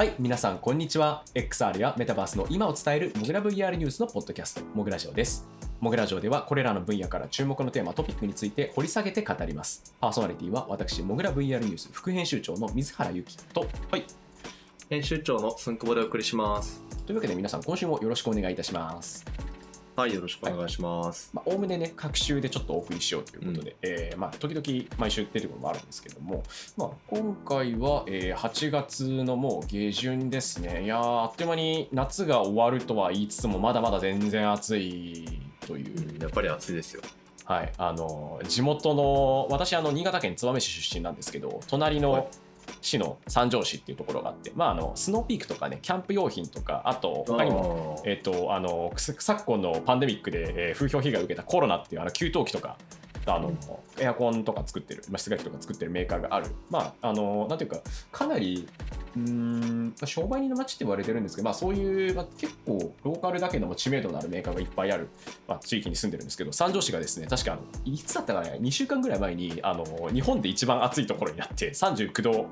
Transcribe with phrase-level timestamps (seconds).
[0.00, 1.24] はい、皆さん、こんにちは。
[1.34, 5.46] XR やメタバースの今を伝えるモグラ VR ニュースのポッドキャスト、モグラジオです。
[5.78, 9.94] モグラジオでは、これらの分野から注目のテーマ、トピックについて掘り下げて語ります。
[10.00, 14.06] パーソナリティは、私、モグラ VR ニュース副編集長の水原由紀と、はい。
[14.88, 16.82] 編集長のすんくぼでお送りします。
[17.04, 19.22] というわけで、皆さん、今週もよろしくお願いいたします。
[20.00, 21.30] はい、よろしくお願いします。
[21.34, 26.42] まあ、おおむねね、各週でちょっとお送りしようということで、えーまあ、時々毎週出てくるのもあるんですけども、
[26.78, 30.84] まあ、今回は、えー8月のもう下旬ですね。
[30.84, 35.26] いやー、あっという間に夏が終わるとは言いつつも、まだまだ全然暑い
[35.66, 36.14] という。
[36.14, 37.02] うんやっぱり暑いですよ。
[37.44, 42.30] はい、あの地元の私あの新潟県燕市出身なんですけど隣はいの
[42.80, 52.78] 市の三条市っていうところがあって、まあ、あのスノーピークとかねキャンプ用品とかあと他にもえっと、あのく昨今のパンデミックで、えー風評被害を受けたコロナっていうあの給湯器とか
[53.26, 53.58] あの、うん
[53.98, 58.66] エアコンとか作ってる、まあ、室外機とか作ってるメーカーがある、まあ、あのなんていうかかなり
[59.14, 65.08] うーんまあ商売人の街って言われてるんですけど、まあ、そういう、まあ、結構ローカルだけども知名度のあるメーカーがいっぱいある、
[65.46, 72.46] まあ、地域に住んでるんですけど三条市がですね確かあのいつだったかね2週間ぐらい前にあの日本で一番暑いところになって39度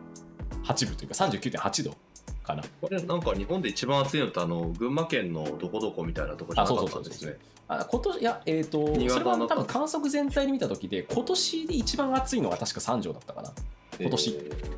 [0.65, 1.97] 8分というか39.8度
[2.43, 2.63] かな。
[2.81, 7.37] これなんか日本で一番暑いのってあの群馬県のどこどこみたいなとこじゃなかったんですね。
[7.69, 13.51] あ今年いやえっ、と新それは多分観測全体で見た時で今年で一番暑いのが確か三条だったかな。
[13.51, 13.53] っ
[14.01, 14.33] 今年。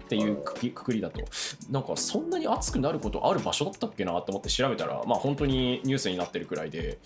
[0.09, 1.21] ていうくくりだと。
[1.71, 6.99] なんかそんなに暑くなることある場所だったっけなと思って調べたらまあ本当にニュースになってるくらいで、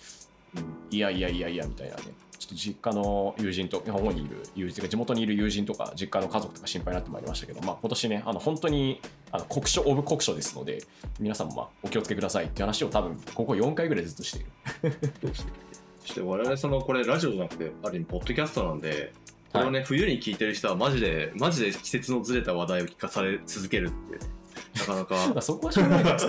[0.55, 0.63] うん。
[0.89, 2.03] いやいやいやいやみたいなね。
[2.37, 10.83] ちょっと実家の友人と日本にいる友人地元にいる友人とか実家の家族とか心配になってまいりましたけど、まあ、今年ねあの本当にあの酷暑オブ酷暑ですので
[11.19, 15.31] 皆さんもまあお気をつけくださいって話を多分ここ4回ぐらいずっとしている
[16.05, 19.11] そして我々そのこれラジオじゃなくてある意味ポッドキャストなんで
[19.51, 24.25] これをね、冬に聞いてる人はマジでマジで季節のずれた話題を聞かされ続けるって
[24.75, 26.25] なかな まかあそこはしょうがないです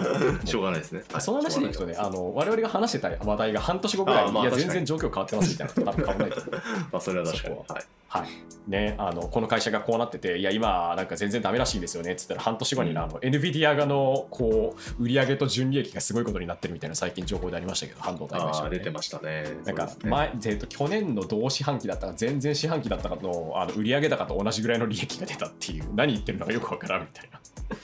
[0.47, 1.03] しょうがないですね。
[1.19, 6.63] その話でいくとね、はいあの我々が話してた話題が半年後ぐらいに、いや、全然状況変わってますみたいなの多分変わらないと思う。
[6.93, 7.55] まあそれは確かに。
[7.57, 7.65] はい。
[8.09, 8.71] はい。
[8.71, 19.45] ね、あの、この会社がこうなってて、いや、今、なんか全然ダメらしいんですよねっつったら、半年後にあの、NVIDIA がの、こう、売上と純利益がすごいことになってるみたいな最近情報でありましたけど、半導体会社はね出てましたね。
[19.65, 27.79] なんか前、えっと去年の同四半期だったか前々四半期だったかのあの売上高と同じぐらいの利益が出たっていう何言ってるのかよくわからんみたいな本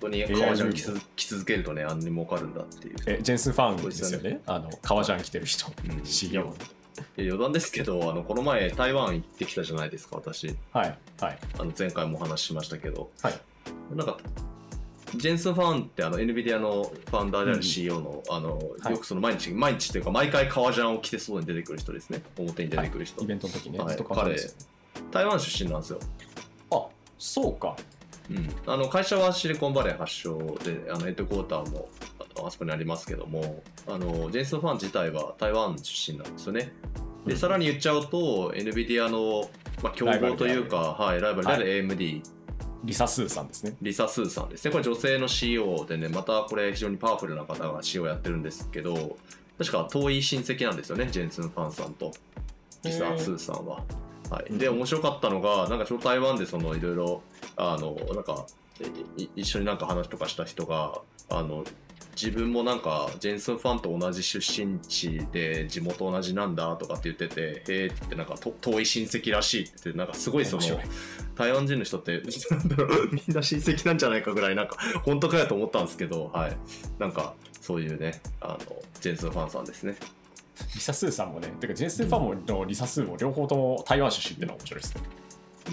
[0.00, 2.96] 当に革ジャン着続着続けるとねあんなに儲かるんだっていう。
[3.06, 4.40] えジェンスンファンですよね。
[4.46, 6.04] あの革ジャン着てる人、うん。
[6.04, 6.54] CEO
[7.16, 10.56] いや余談ですけどあのこの前台湾行ってきたじゃないですか私。
[10.72, 11.38] はいはい。
[11.58, 13.10] あの前回もお話ししましたけど。
[13.22, 13.34] はい。
[13.94, 14.18] なんか
[15.16, 17.58] ジェンスン・ファンってあの NVIDIA のファウンダーであうん。
[17.60, 18.92] る CEO の,、あのはい。
[18.92, 22.22] よくその毎日毎日っていうか毎回革ジャンを着て外に出てくる人ですね。
[22.36, 23.88] 表に出てくる人、イベントの時ね、はい。
[23.88, 24.50] ずっと革ジャンですよ。
[24.60, 24.78] ね
[25.10, 26.00] 台湾出身なんですよ、
[26.70, 26.86] あ
[27.18, 27.76] そうか
[28.30, 31.88] うん、あの会社はシリコンバレー発祥であのヘッドクォーターも
[32.46, 36.72] あそこにありますけどもあのジェンスン・ファン自体は台湾出身なんですよね。
[37.26, 37.38] で、うん。
[37.38, 39.48] さらに言っちゃうと NVIDIA の、
[39.82, 42.22] まあ、競合というかはい、ライバルである AMD、
[42.84, 43.76] リサスーさんですね。
[43.82, 44.70] リサ・スーさんですね。
[44.70, 49.16] これ女性の CEO でね、またこれ非常にパワフルな方が CEO やってるんですけど、
[49.58, 52.12] 確か遠い親戚なんですよね、ジェンスン・ファンさんと。
[52.84, 53.82] リサ・スーさんは。
[54.30, 57.22] はい、で、うん面白かったのが、なんかちょうど台湾でそのいろいろ、
[57.56, 58.46] あの、なんか、
[59.34, 61.64] 一緒になんか話とかした人が、あの、
[62.20, 70.62] 自分もなんかジェンスンファンと同じ出身地で地元同じなんだとかって言ってて、へえって言ってなんかと遠い親戚らしいってなんかすごいその
[71.36, 76.56] 台湾人の人って なんだろうみんな親戚なんじゃないかぐらいなんか本当かやと思ったんですけどはい。
[76.98, 79.96] なんかそういうねあのジェンスンファンさんですね
[80.74, 85.02] リサスーさんもねてかジェンスンファンものリサスーも両方とも台湾出身っていうのが面白いですね。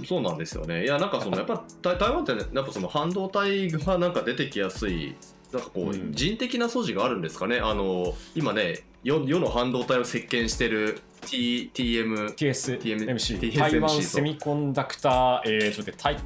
[0.06, 0.84] そうなんですよね。
[0.84, 5.16] いやなんかそのやっぱ台台湾ってねやっぱその半導体がなんか出てきやすい
[5.54, 6.12] なんかこう、うん。
[6.12, 7.60] 人的な素地があるんですかね。
[7.60, 16.18] あの今ね世世の半導体を席巻してる T TM TSMC TSMC 台湾とセミコンダクター、えー、ちょっと待って台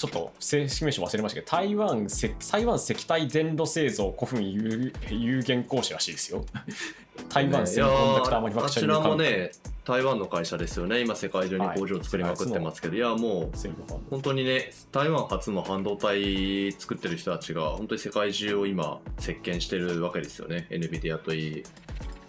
[0.00, 6.42] ちょっと正式名称忘れましたけど台湾石台湾石体電路製造古墳有有限公司らしいですよ。
[7.28, 9.52] 台湾セミコンダクターマニファクチャリングあちらもカンパニーね
[9.84, 11.00] 台湾の会社ですよね。
[11.00, 13.58] 今世界中に工場を作りまくってますけど、い、やもう
[14.08, 20.66] 本当にね台湾初の半導体作ってる人たちが本当に世界中を今席巻してるわけですよね。
[20.70, 21.62] NVIDIA といい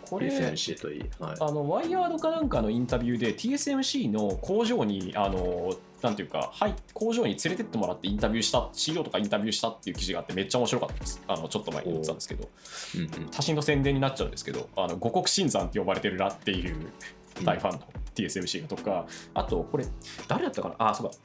[0.10, 11.22] これ TSMC といい、はい、あのワイヤードかなんかのインタビューで TSMC の工場にあのなんていうか、はい、工場に連れてってもらってインタビューした CEO とかインタビューしたっていう記事があってめっちゃ面白かったです。
[11.28, 12.50] あのちょっと前に言ってたんですけど。
[12.96, 13.10] うんうん。
[13.30, 16.92] 他人の宣伝になっちゃうんですけどあの五穀新山って呼ばれてるなっていう
[17.44, 17.82] 大ファンの
[18.16, 19.86] TSMC がとかあとこれ
[20.28, 20.76] 誰だったかな？
[20.90, 21.18] あそうだ。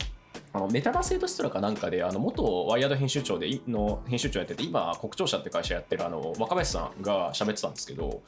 [0.53, 8.23] あのメタバセードストラかなんかであの元ワイヤード編集長でいの編集長やってて今国庁社って会社やってるあの若林さんが喋ってたんですけど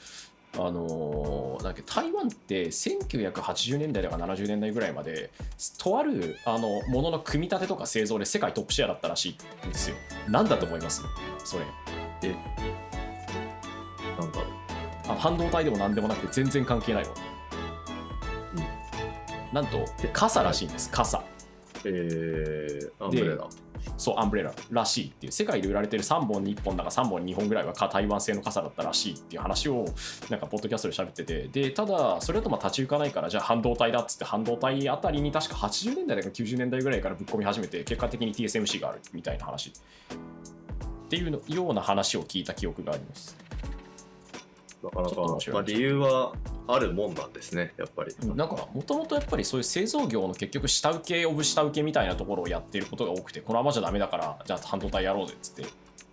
[0.55, 5.31] あのーなんだっけ台湾って1980年代とか70年代ぐらいまで
[5.79, 9.97] とあるあのものの組み立てとか製造で世界トップシェアだったらしいんですよ。
[10.29, 11.03] なんだと思います？
[11.45, 11.65] それ
[14.19, 14.50] なんだろう
[15.09, 17.11] あ半導体でも何でもなくて全然関係ないわ。
[19.53, 21.23] なんと傘らしいんです傘。
[21.85, 23.47] えー、アンブレラ
[23.97, 29.85] そう、アンブレラらしいっていう、世界で売られてる3本に1本だか3本に2本ぐらいは台湾製の傘だったらしいっていう話を、
[30.31, 39.71] なんか、ポッドキャストで喋ってて、で、ただ、それだとまあ立ち行かないから、じゃあ半導体だっつって、半導体あたりに確か80年代だか90年代ぐらいからぶっ込み始めて、結果的に TSMC があるみたいな話。
[39.71, 43.48] っていうような話を聞いた記憶があります。
[44.83, 46.33] なかなか、白いまあ、理由は
[46.69, 55.67] あるもんなんですねやっぱり、なんか、もともとやっぱりそういう製造業の結局、下請け、オブ下請けみたいなところをやっていることが多くて、このままじゃダメだから、じゃあ半導体やろうぜっつって、う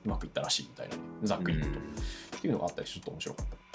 [0.10, 1.80] まくいったらしいみたいな、ざっくり言うと。
[2.38, 3.66] っていうのがあったりちょっと面白かった。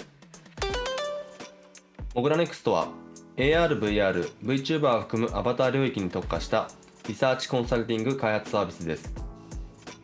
[2.15, 2.89] モグラネクストは
[3.37, 6.69] AR、VR、VTuber を含むアバター領域に特化した
[7.09, 9.13] リサーチコンサルティング開発サービスです。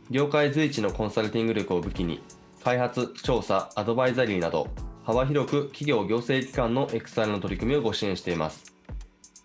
[0.09, 2.23] 業界随一のコンサルティング力を武器に、
[2.67, 4.67] 開発、調査、アドバイザリーなど、
[5.05, 8.75] 幅広く企業行政機関の XR の取り組みをご支援しています。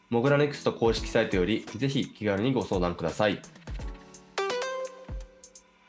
[0.10, 3.40] モグラネクスト公式サイトより、ぜひ気軽にご相談ください。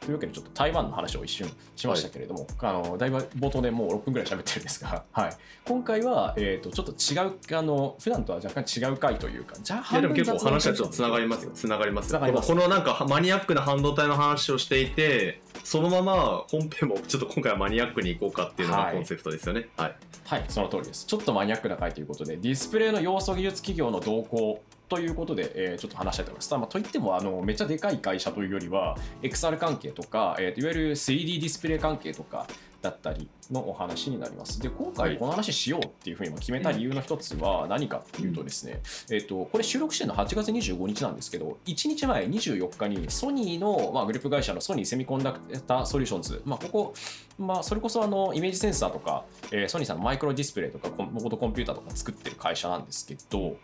[0.01, 5.33] というわけでちょっと台湾の話を一瞬しましたけれども、あのだいぶ冒頭でもう6分ぐらい喋ってるんですが、 はい、
[5.65, 12.13] 今回は、えー、とちょっと違うあの普段とは若干違う回というかじゃあでも結構話はちょっとつながりますよつながります。
[12.13, 21.07] このなんかマニアックな半導体の話をしていてそのまま本編もちょっと今回はマニアックにいこうかっていうのがはいコンセプトですよねはい、はい、その通りです。
[21.07, 26.55] ちょっとマニアックな回ということで、ディスプレイの要素技術企業の動向ということで、えーちょっと話したいと思います。
[26.55, 32.47] まあ、といってもあの、めっちゃでかい会社というよりは、XR 関係とか、えーといわゆる 3D ディスプレイ関係とか
[32.83, 34.61] だったりのお話になります。
[34.61, 46.95] で、今はい回この話しようっていうふうに決めた理由の一つは何かっていうとですね、えっ、と、これ収録してるの8月25日なんですけど、1日前24日にソニーの、まあ、グループ会社のソニーセミコンダクターソリューションズ、まあ、ここ、
[47.39, 53.57] まあ、それこそあのイメージセンサーとか、えーソニーさんのマイクロディスプレイとかコンコンピューターとか作ってる会社なんですけど、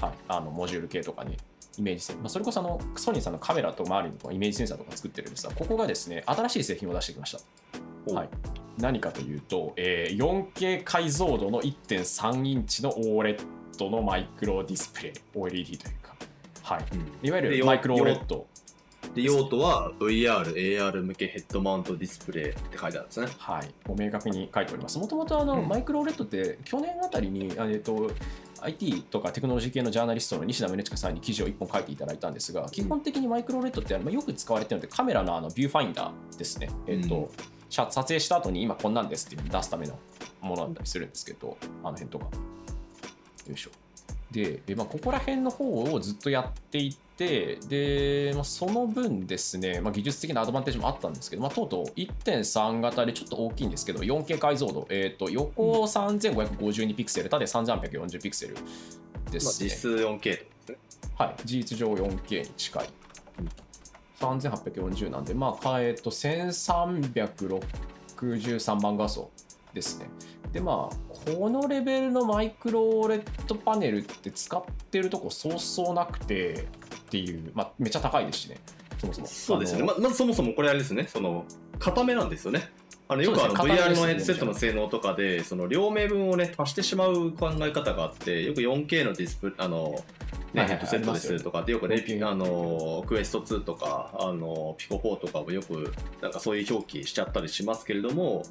[0.00, 1.36] はい、あのモジュール系とかね、
[1.78, 7.91] イメージセンまあ、それこそあのソニーさんのカメラと周りのイメージセンサーとか作ってるんですが、ここがですね、新しい製品を出してきました。
[8.06, 8.28] おはい、
[8.78, 13.38] 何かというと、えー 4K 解像度の1.3インチの OLED
[13.90, 16.14] のマイクロディスプレイ、OLED というか、
[16.62, 16.84] はい、
[17.26, 18.44] いわゆるマイクロ OLED。
[19.14, 23.28] で用途は VR、AR 向けヘッドマウントディスプレイって書いてあるんですね。
[23.36, 24.98] はい、もう明確に書いております。
[24.98, 25.68] もともとあの、うん。
[25.68, 28.10] マイクロ OLED って去年あたりに、あえっと
[28.62, 36.70] IT とかテクノロジー系のジャーナリストの西田宗千佳さんに記事を1本書いていただいたんですが、基本的にマイクロ OLED ってあのまあよく使われているのでカメラのあのビューファインダーですね。
[36.86, 37.28] えっとうん。
[37.28, 39.98] 写撮影した後に今こんなんですって出すための
[40.40, 42.26] ものだったりするんですけど、あの辺とか。
[42.26, 43.70] よいしょ。
[44.30, 59.68] で、えまあ、ここら辺の方をずっとやっていて、で、まあ、その分ですね、まあ、技術的なアドバンテージもあったんですけど、まあ、とうとう1.3型でちょっと大きいんですけど、4K 解像度、えっ、と、横3552ピクセル、縦3840ピクセルでまあ、すね。
[59.68, 62.88] 実質 4K ってことですねはい、事実上 4K に近い。
[64.22, 69.30] 3840なんで、まあ、えっと、1363万画素
[69.74, 70.08] ですね。
[70.52, 76.56] で、まあ、このレベルのマイクロ OLED パネルって使ってるとこそうそうなくてっ
[77.10, 78.58] ていう、まあ、めっちゃ高いですしね、
[78.98, 79.26] そもそも。
[79.26, 81.44] そうですよねままずそもそもこれあれですねその
[81.78, 82.70] 固めなんですよね
[83.12, 90.02] あのよくあの VR のヘッドセットの性能とかでその両面分をね足してしまう考え方があってよく 4K のディスプあの
[90.52, 98.42] ね、ヘッドセットですとかよくね、4K あのクエスト2とかあのピコ4とかもよくなんかそういう表記しちゃったりしますけれども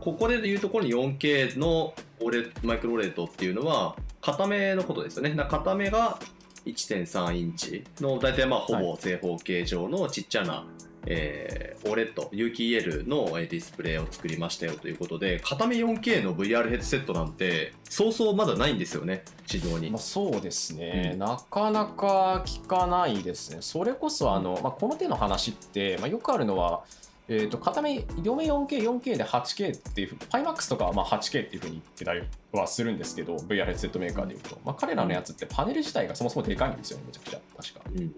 [0.00, 5.34] ここでいうところに 4K のオレマイクロレートっていうのは固めのことですよね。
[5.34, 6.18] な固めが
[6.64, 10.64] 1.3インチの大体まあほぼ正方形状のちっちゃな、
[11.10, 19.98] えー、OLED、有機 EL のえーディスプレイを作りましたよということで、片目 4K の VR ヘッドセットなんて、そうそうまだないんですよね、市場にまあ、。
[19.98, 23.58] そうですね、うんなかなか聞かないですね。
[23.62, 26.84] それこそあの、まあ、この手の話って、まあ、よくあるのは、
[27.28, 32.22] えー、と片目両目 4K、4K で 8K っていうふう、PyMax とかはまあ 8K っていうふうに言ってたり
[32.52, 37.80] はするんですけど、VR ヘッドセットメーカーでいうと、まあ、彼らのやつってパネル自体がそもそもでかいんですよね、めちゃくちゃ、確か。
[37.94, 38.14] うんうん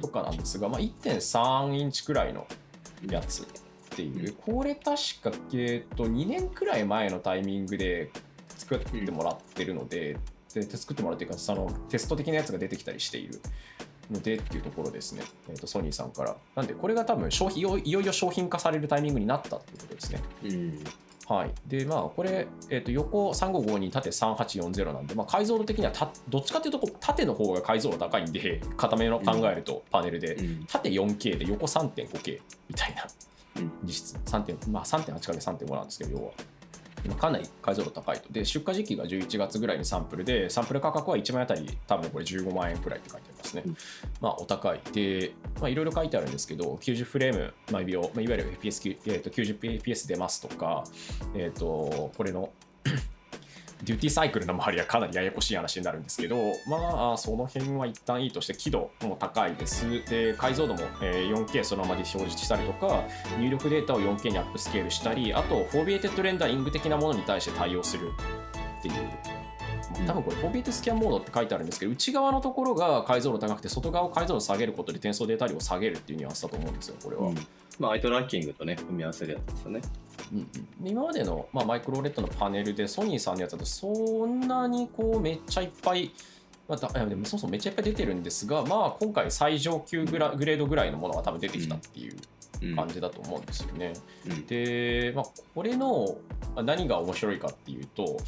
[0.00, 2.46] とかなんですが、まあ、1.3インチくらいの
[3.08, 3.46] やつっ
[3.90, 4.84] ていう、これ確
[5.22, 8.10] か、えー、と2年くらい前のタイミングで
[8.48, 10.16] 作ってもらってるので、
[10.54, 13.40] で作ってもらうというかそのテスト的なやつが出てきたりしている
[14.10, 16.36] のでっていうところですね、えー、とソニーさんから。
[16.54, 20.22] なんで、これが多分商品いよいよいよ商品化されるタイミングになったっていうことですね。
[20.44, 20.84] うん
[21.28, 21.52] はい。
[21.66, 30.64] で、まあ、これ、えー、と横3552、縦3840なんで、まあ、解像度的にはたどっちかっていうと縦の方が解像度高いんで、 固めの考えると、パネルで、うん。
[30.66, 33.06] 縦 4K で横 3.5K みたいな
[33.56, 33.70] うん。
[33.84, 34.16] 実質。
[34.24, 36.32] 3.8まあ 3.8×3.5 なんですけど要は。
[36.32, 36.57] まあ
[37.18, 38.32] かなり解像度高いと。
[38.32, 43.76] で出荷時期が11月ぐらいにサンプルでサンプル価格は1枚あたり多分これ15万円くらいって書いてありますね、うん。
[44.20, 44.80] まあお高い。
[44.92, 50.84] でまあいろいろ書いてあるんですけど90フレーム毎秒、まあ、いわゆる FPS、えー、と 90fps 出ますとか
[51.34, 52.50] えっ、とこれの
[53.84, 59.86] デューティーサイクルの周りはかなりややこしい話になるんですけど、まあ、その辺は一旦いいとして、輝度も高いです。
[60.06, 63.04] で、解像度もえー 4K そのままで表示したりとか、
[63.38, 68.10] 入力データを 4K にアップスケールしたり、あと、 foveated rendering 的なものに対して対応する
[68.78, 68.94] っていう。
[70.06, 77.28] 多分これ、 foveated scan mode って書いてあるんですけど、内側のところが解像度高くて、外側を解像度下げることで転送データ量を下げるっていうニュアンスだと思うんですよ、これは。
[77.28, 77.36] うん
[77.78, 79.80] まあアイトラッキングとね組み合わせるやつですよね
[80.32, 80.48] うん
[80.84, 86.12] 今までの、まあ、マイクロ OLED のパネルでソニーさんのやつだとそんなにこうめっちゃいっぱい、
[86.68, 92.16] まあ、でもそもそもめっちゃいっぱい出てるんですが、まあ、今回最上級グラグレードぐらいのものが多分出てきたっていう。
[92.74, 93.92] 感じだと思うんですよね。
[94.28, 94.46] うん。
[94.46, 95.24] で、まあ、
[95.54, 96.16] これの
[96.54, 98.18] まあ何が面白いかっていうと、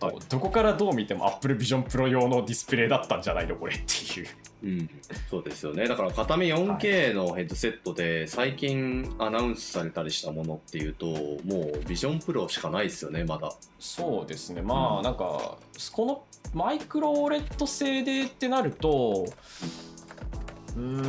[0.00, 0.16] はい。
[0.28, 4.28] どこからどう見ても Apple Vision Pro 用のディスプレイだったんじゃないのこれっていう。
[4.62, 4.90] うん、
[5.30, 5.88] そうですよね。
[5.88, 13.52] だから片目 4K のヘッドセットで最近アナウンスされたりしたものっていうともうビジョンプロしかないですよねまだ。
[13.78, 15.56] そうですね、まあ、うんなんか、
[15.92, 19.26] このマイクロ OLED 製でってなると、
[19.62, 19.89] うん、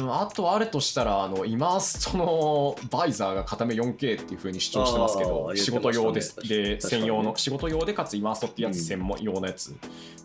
[0.10, 6.36] あとあるとしたら、あの Immersed の Visor が片目 4K っていうふうに主張してますけど、あー仕事用です。
[6.48, 9.75] で、専用の、仕事用でかつ Immersed ってやつ専門用のやつ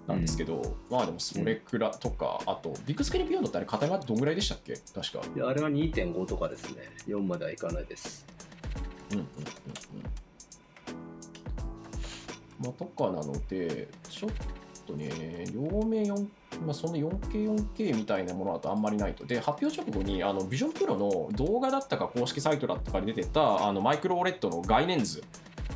[0.07, 4.75] なんですけど、まあでもそれくらいとか、あと、 Bigscreen Beyond ってあれ、片目どんぐらいでしたっけ？
[4.95, 5.21] 確か。
[5.37, 6.83] いやあれは2.5とかですね。
[7.07, 8.27] 4まではいかないです。
[9.13, 9.47] うんうんうんうん。
[12.59, 14.37] まあ、とかなので、ちょっと
[14.87, 16.29] とね、両面4、
[16.65, 19.27] まあ、その 4K、4K みたいなものだとあんまりないと。
[19.27, 25.23] で、発表直後に、あの、ビジョンプロの動画だったか公式サイトだったかに出てた、あの、マイクロオレットの概念図。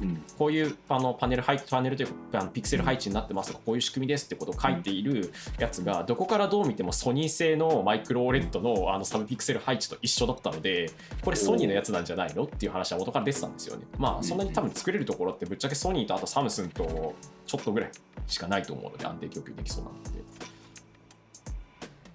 [0.01, 0.23] うん。
[0.39, 10.91] こういうあのパネル配パネルというかあのピクセル配置になってますとかこういう仕組みですってことを書いているやつがどこからどう見てもソニー製のマイクロオレッドのあのサブピクセル配置と一緒だったので
[11.23, 13.85] これソニーのやつなんじゃないのっていう話は元から出てたんですよね。
[13.99, 17.15] まあそんなに多分作れるところってぶっちゃけソニーとあとサムスンと
[17.47, 17.91] ちょっとぐらい
[18.27, 20.60] しかないと思うので安定供給できそうなので。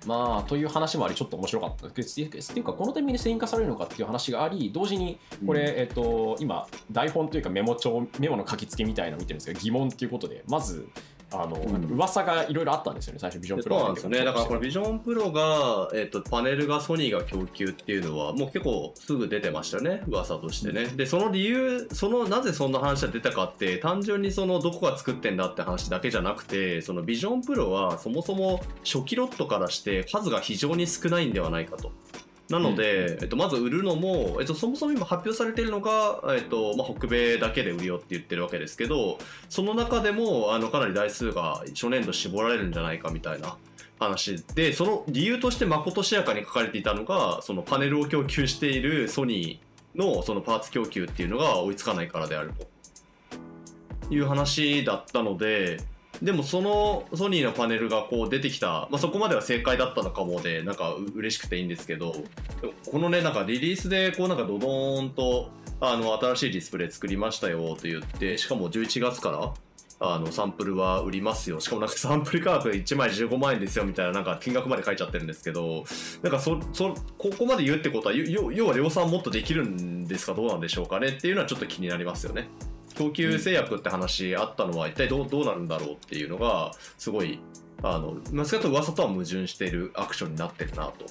[0.06, 2.22] まあ、という話もあり、ちょっと面白かったです。
[2.22, 10.88] っていうか、このタイミングで製品化されるのかっていう話があり、同時に、これ、えっと、今、台本というかメモ帳、メモの書き付けみたいなのを見てるんですけど、疑問っていうことで、まず、
[11.32, 11.86] あの、うん。
[11.92, 14.26] 噂がいろいろあったんですよね、最初、ビジョンプロそうなんですよね。
[14.26, 20.86] だからこれビジョンプロが、えっとパネルがソニーが供給っていうのはもう結構すぐ出てましたよね噂としてね。
[20.88, 31.92] でその理由そのなぜそんな話が出たかって単純にそのどこが作ってんだって話だけじゃなくてそのビジョンプロはそもそも初期ロットからして数が非常に少ないんではないかと。
[32.50, 39.18] なので、えっと、まず売るのも、えっと、そもそも今発表されているのが、えっとまあ、北米だけで売るよって言ってるわけですけど
[39.50, 43.58] その中でもあのかなり台数が初年度絞られるんじゃないかみたいな
[44.00, 52.54] 話でその理由としてまことしやかに書かれていたのがそのパネルを供給しているソニーのそのパーツ供給っていうのが追いつかないからである
[54.10, 55.80] という話だったので
[56.22, 62.16] でもそのソニーのパネルがこう出てきた、まあ、そこまでは正解だったのかもでなんか嬉しくていいんですけど
[62.90, 65.50] このねなんかリリースでこうなんかドドーンと
[65.82, 69.54] あの新しいディスプレイ作りましたよと言ってしかも11月から
[69.98, 71.62] あのサンプルは売りますよ。
[71.62, 75.86] しかもなんかサンプル価格1枚15万円ですよみたいななんか金額まで書いちゃってるんですけど
[76.22, 80.34] なんかそそここまで言うってことは要は量産もっとできるんですか？
[80.34, 81.08] どうなんでしょうかね？
[81.08, 82.50] っていうのはちょっと気になりますよね。
[82.96, 87.40] 供給制約って話あったのは一体どうどうなるんだろうっていうのがすごい
[87.84, 91.06] あのま少なくと噂とは矛盾しているアクションになってるなと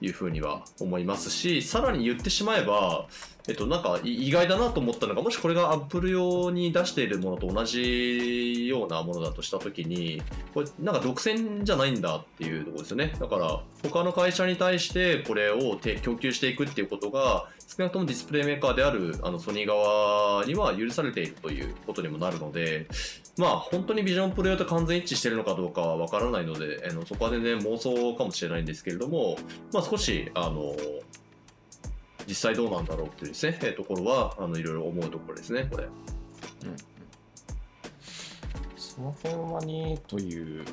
[0.00, 3.06] いうふうには思いますしさらに言ってしまえば、
[3.46, 10.22] えっと、なんか意外だなと思ったのがもしこれが Apple 用に出しているものと同じようなものだとした時に
[10.54, 13.12] これなんか独占じゃないんだっていうところですよね。
[13.20, 22.86] だから他の会社に対してこれを供給していくっていうことが少なくともディスプレイメーカーであるあのソニー側には許されているということにもなるので
[23.36, 29.36] まあ本当にビジョンプロ用と完全一致しているのかどうかは分からないのであのそこは全然妄想かもしれないんですけれども、
[29.72, 30.74] まあ、少しあの
[32.26, 35.88] 実際どうなんだろうっていうですね、えーところはあのいろいろ思うところですねこれ。
[38.94, 40.64] その辺はね、という。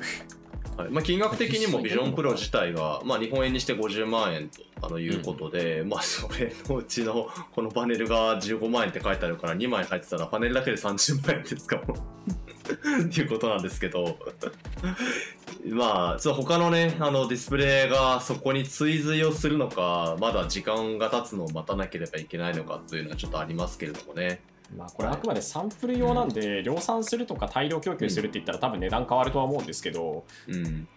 [0.76, 0.90] はい。
[0.90, 11.94] まあ、金額的にもビジョンプロ自体が、まあ、日本円にして50万円とあのいうことで、まあそれのうちのこのパネルが15万円って書いてあるから2枚入ってたらパネルだけで30万円ですかも。
[13.04, 14.16] っていうことなんですけど
[15.66, 24.40] まあちょっと他のねあのディスプレイがそこに追随をするのかまだ時間が経つのを待たなければいけないのかというのはちょっとありますけれどもね。
[24.76, 30.88] まあ、これあくまでサンプル用なんで、量産するとか大量供給するって言ったら多分値段変わるとは思うんですけど、うん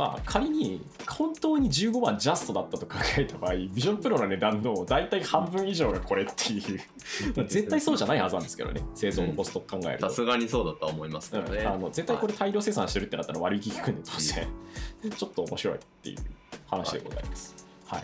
[0.00, 6.80] まあ、仮に本当に15万ジャストだったと考えた場合、ビジョンプロの値段の大体半分以上がこれっていう、
[7.36, 10.08] まあ絶対そうじゃないはずなんですけどね、製造のコスト考えると。
[10.08, 11.58] さすがにそうだとは思いますけどね。
[11.60, 14.48] うんあの絶対これ大量生産してるってなったら割引聞くんで当然
[15.12, 16.16] ちょっと面白いっていう
[16.66, 17.52] 話でございます。
[17.52, 17.59] はい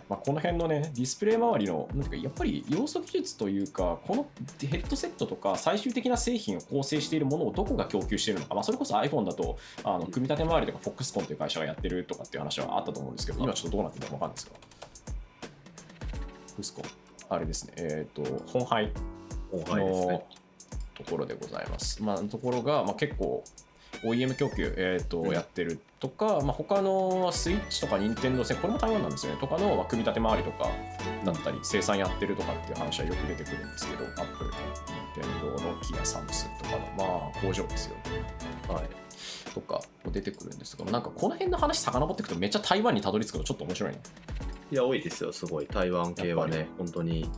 [0.08, 4.26] まあ、この辺のねディスプレイ周りのなんていうかやっぱり要素技術というかこの
[4.60, 14.46] ヘッドセットとか最終的な製品を構成しているものをどこが供給しているのか、まあ、それこそ iPhone だとあの組み立て周りとか Foxconn という会社がやってるとかっていう話はあったと思うんですけど今ちょっとどうなってるか分かんないです
[16.74, 17.72] か？Foxconn あれですね。
[17.76, 18.92] えっ、と本廃
[19.50, 20.12] 後輩ですね。
[20.12, 20.26] の。
[20.96, 22.02] ところでございます。
[22.02, 23.44] まあ、ところが、まあ、結構
[24.02, 25.32] OEM 供給、えーとうん。
[25.32, 29.40] やってるとか、まあ、他のスイッチとか任天堂戦これも台湾なんですよね。
[29.40, 30.70] とかのまあ組み立て周りとか
[31.24, 34.60] だったり生産やってるとかっていう話はよく出てくるんですけどアップル任
[35.14, 38.22] 天堂ノキアサムスンとかのまあ工場ですよね。
[38.68, 38.84] はい。
[39.54, 44.00] とかも出てくるんですがなんかこの辺の話遡っていくとめっちゃ台湾にたどり着くとちょっと面白いね。
[44.72, 45.66] いや、多いですよ、すごい。
[45.68, 47.30] 台湾系はね、本当に。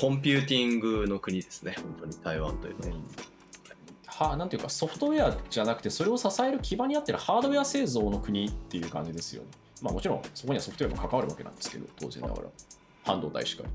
[0.00, 2.96] コンピューティングの国ですね、本当に台湾というのは。
[4.24, 9.48] はなんていうかソフトウェアじゃなくてそれを支える基盤になってるハードウェア製造の国っていう感じですよね。
[9.82, 12.42] まあもちろんそこにはソフトウェアも関わるわけなんですけど当然ながら
[13.04, 13.68] 半導体しかり。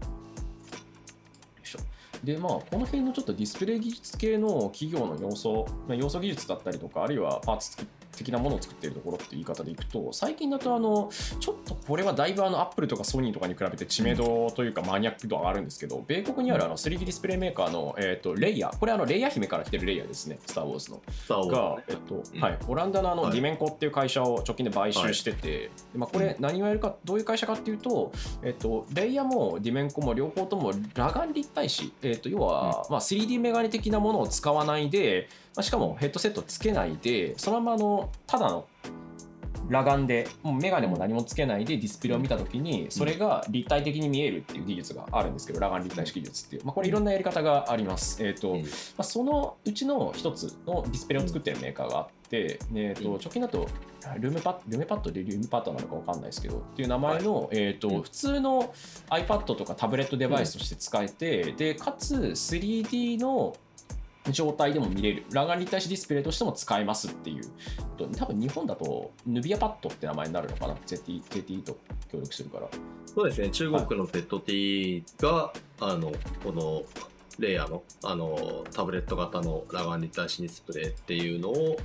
[2.23, 7.77] でまあこの辺のちょっとディスプレイ技術系の企業の要素、まあ、要素技術だったりとかあるいはパーツ
[8.17, 21.02] 的なものを作っているところって言い方でいくと最近だとあのちょっとこれはだいぶあのアップルとかソニーとかに比べて知名度というかマニアック度があるんですけど米国にあるあの 3D ディスプレイメーカーの、えー、とレイヤーこれあのレイヤー姫から来てるレイヤーですねスター・ウォーズの。
[21.10, 22.41] スター・ウォーズがえっとうん。
[22.41, 23.32] はい、オランダのあのはい。
[23.32, 28.12] ディメンコっていう会社を直近で買収してて、でまあ、これ何をやるかどういう会社かっていうと、
[28.43, 38.67] えっと、レイヤーもディメンコも両方とも裸眼立体視、えっと、要は、まあ、3D メガネ的なものを使わないで、まあ、しかもヘッドセットつけないでそのままあのただの
[39.71, 48.23] 裸眼でもうメガネも何もつけないでディスプレイを見たときにそれが立体的に見えるっていう技術があるんですけど裸眼立体式技術っていう、まあ、これいろんなやり方があります。
[48.25, 48.61] えっとうん。
[48.61, 53.15] まあ、そのうちの一つのディスプレイを作ってるメーカーがあって、えー、とうん。
[53.15, 53.67] 直近だと
[54.19, 58.01] ルームパッルームパッドでルームパッドなのか分かんないですけどっていう名前の、えーとうん。
[58.01, 58.73] 普通の
[59.09, 63.55] iPad とかタブレットデバイスとして使えて、でかつ 3D の
[64.29, 65.23] 状態でも見れる。
[65.29, 67.43] 裸眼立体視ディスプレイとしても使えますっていう。
[68.17, 71.77] 多分日本だとヌビアパッドって名前になるのかな ?ZTE ZT と
[72.12, 72.67] 協力するから。
[73.05, 76.12] そうですね、中国のペット T が、あの、
[76.43, 76.84] この、
[77.39, 81.77] レイヤーの、あの、タブレット型の裸眼立体視ディスプレイっていうのを、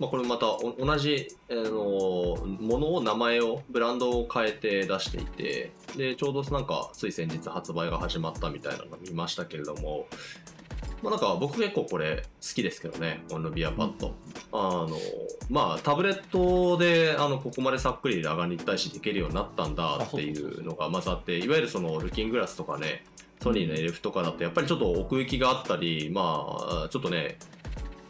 [0.00, 0.46] まあ、これまた
[0.78, 10.08] 同じ、あの、ものを名前を、ブランドを変えて出していて、で、ちょうどなんか、つい先日発売が始まったみたいなのを見ましたけれども、
[11.04, 14.14] まあ、なんか僕結構これ好きですけどね、このビアパッド。
[14.52, 14.88] あの、
[15.50, 23.04] まあタブレットであのここまでさっくり裸眼立体視できるようになったんだっていうのがまずあって、いわゆるそのルキングラスとかね、
[23.42, 26.46] ソニーの LF とかだとやっぱりちょっと奥行きがあったり、ま
[26.86, 27.36] あちょっとね、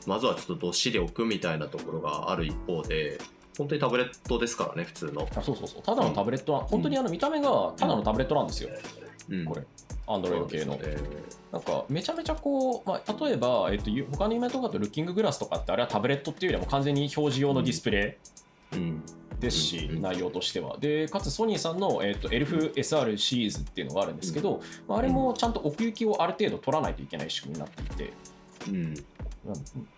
[0.06, 3.18] まずはちょっとどっしり置くみたいなところがある一方で、
[3.58, 5.28] 本当にタブレットですからね、普通の。
[5.34, 5.82] あそうそうそう。
[5.82, 8.70] ただのタブレットは、本当にあの見た目がただのタブレットなんですよ、
[9.30, 9.44] うん。
[9.46, 9.62] これ
[10.06, 10.74] Android 系の。
[10.74, 11.08] そうですね。
[11.52, 18.18] なんかめちゃめちゃこう、まあ、例えば、えっと、ゆ他の夢とかだとルッキンググラスとかってあれはタブレットっていうよりも完全に表示用のディスプレ
[18.72, 19.02] うん。
[19.08, 20.76] イですし、内容としては。
[20.78, 28.12] でかつソニーさんの、えっと、エルフ SR シリーズっていうのがあるんですけど、まあ、あれもちゃんと奥行きをある程度取らないといけない仕組みになっていて、
[28.68, 28.76] うん。
[28.76, 28.94] うん。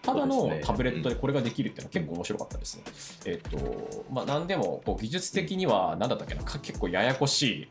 [0.02, 2.84] ただのタブレットでこれができるっていうのは結構面白かったですね。
[3.26, 7.68] えっと、まあ、なんでもこう技術的には何だったっけな、か結構ややこしい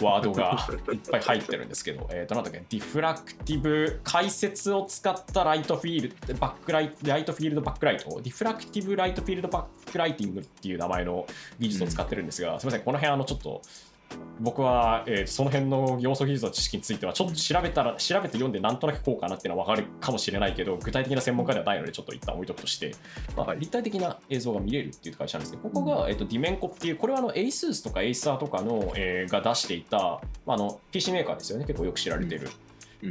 [0.00, 11.26] ワードがいっぱい入ってるんですけど、えっと、なんだっけ、 diffractive 回折を使った light field、backlight、light field backlight、diffractive light field backlighting っていう名前の
[11.58, 13.62] 技術を使ってるんですが、すみません、この辺あのちょっと、
[14.40, 22.94] 僕は、えーその辺の要素技術の知識についてはちょっと調べたら調べて読んでなんとなくこうかなっていうのは分かるかもしれないけど具体的な専門家ではないのでちょっと一旦置いとくとして、
[23.36, 23.60] まあはい。
[23.60, 31.64] 立体的な映像が見れるっていう会社なんですけどここが、えっと Dimenco っていうこれはあの ASUS とか Acer とかの、えーが出していた、まあ、あの PC メーカーですよね。
[31.64, 32.48] 結構よく知られてる、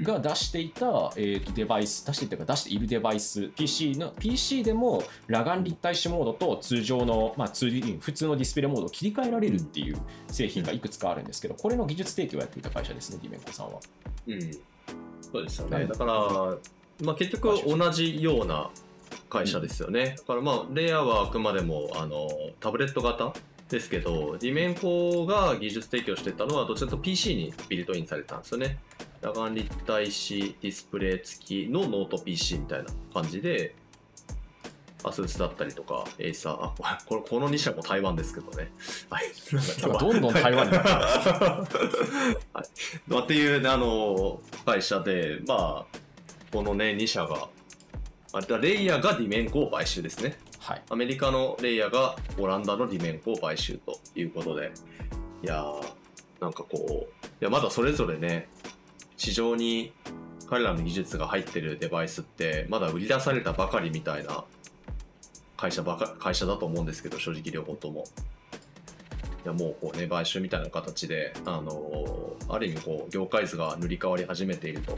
[0.01, 13.79] が出していた、えー、とデバイス出していたか出しているデバイス PC の PC でも裸眼立体視モードと通常の、まあ、2D 普通のディスプレイモードを切り替えられるっていう製品がいくつかあるんですけどこれの技術提供をやっていた会社ですねディメンコさんは。
[14.27, 14.39] うん、
[15.21, 15.87] そうですよね、はい。
[15.87, 16.13] だから、
[17.01, 18.69] まあ、結局同じような
[19.29, 22.29] 会社ですよね、だからまあレイヤーはあくまでもあの
[22.59, 23.33] タブレット型
[23.69, 28.77] ですけど Dimenco が技術提供してたのはどちらかと PC にビルトインされたんですよね
[29.23, 33.73] 裸眼立体視ディスプレイ付きのノート PC みたいな感じで
[35.03, 38.71] ASUS だったりとか Acer あこれこの2社も台湾ですけどね。
[39.09, 39.25] はい。
[39.99, 41.67] どんどん台湾になってますは
[42.63, 42.67] い。
[43.07, 45.97] まあ、っていう、ね、あの会社で、まあ、
[46.51, 47.49] このね、2社が、
[48.31, 50.37] あれだレイヤーがディメンコを買収ですね。
[50.59, 50.81] はい。
[50.89, 54.71] アメリカのレイヤーがオランダのディメンコを買収ということで、
[55.43, 55.93] いやー、
[56.39, 58.47] なんかこう、いやまだそれぞれね、
[59.17, 59.93] 市場に
[60.49, 64.43] 彼らの技術が入ってるデバイスって、まだ売り出されたばかりみたいな
[65.57, 68.05] 会社ばか会社だと思うんですけど、正直両方とも。
[69.43, 74.97] いやもうこうね買収みたいな形であのある意味こう業界図が塗り替わり始めていると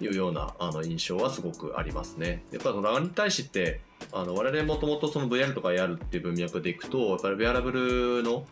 [0.00, 2.42] いうようなあの印象はすごくありますね。
[2.50, 3.80] やっぱりラガンに対して
[4.12, 8.44] あの我々もともとその VR とか AR っていう文脈でいくとやっぱりウェアラブルの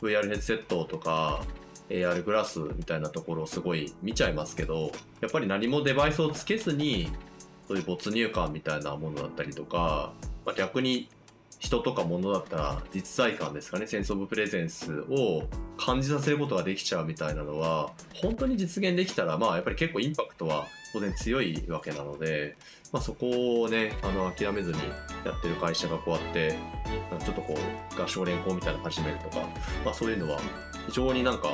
[0.00, 1.44] VR ヘッドセットとか
[1.88, 7.10] AR グラスみたいなところをすごい見ちゃいますけどやっぱり何もデバイスをつけずに
[7.68, 10.12] そういう没入感みたいなものだったりとか、
[10.44, 11.08] まあ、逆に
[11.58, 15.44] 人とか物だったら実在感ですかねセンスオブプレゼンスを
[15.78, 22.56] 感じさせることができちゃうみたいなのは本当に実現できたらまあやっぱり結構インパクトは当然強いわけなので、
[22.92, 24.78] まあ、そこをねあの諦めずに
[25.24, 26.58] やってる会社がこうやって
[27.24, 27.54] ちょっとこ
[27.98, 29.46] う合唱連行みたいなの始めるとか、
[29.84, 30.40] まあ、そういうのは
[30.86, 31.48] 非常になんか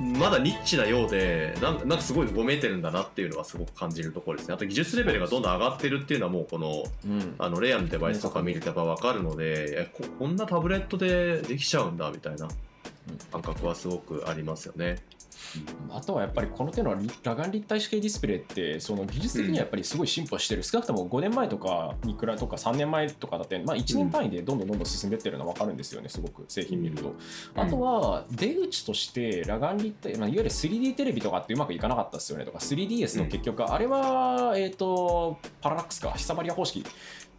[0.00, 4.54] まだニッチなようでなんかなんかすごいごめいてるんだなっていうのはすごく感じるところですね。
[4.54, 7.34] あと技術レベルがどんどん上がってるっていうのはもうこのうん。
[7.38, 12.48] あのレアのデバイスとか見るとやっぱ分かるのでえここんなタブレットでできちゃうんだみたいな
[13.30, 14.96] 感覚はすごくありますよね。
[15.90, 27.14] あとはやっぱりこの手の裸眼立体視系ディスプレイってその技術的にはやっぱりすごい進歩してる、少なくとも5年前とかに比べとか3年前とかだって、まあ、1年単位でどんどんどんどん進んでってるのは分かるんですよねすごく製品見ると、
[27.54, 36.84] あとは出口として裸眼立体、まあ、いわゆる 3D テレビとかってうまくいかなかったですよねとか 3DS の結局、あれは、えー、とパララックスか久張り方式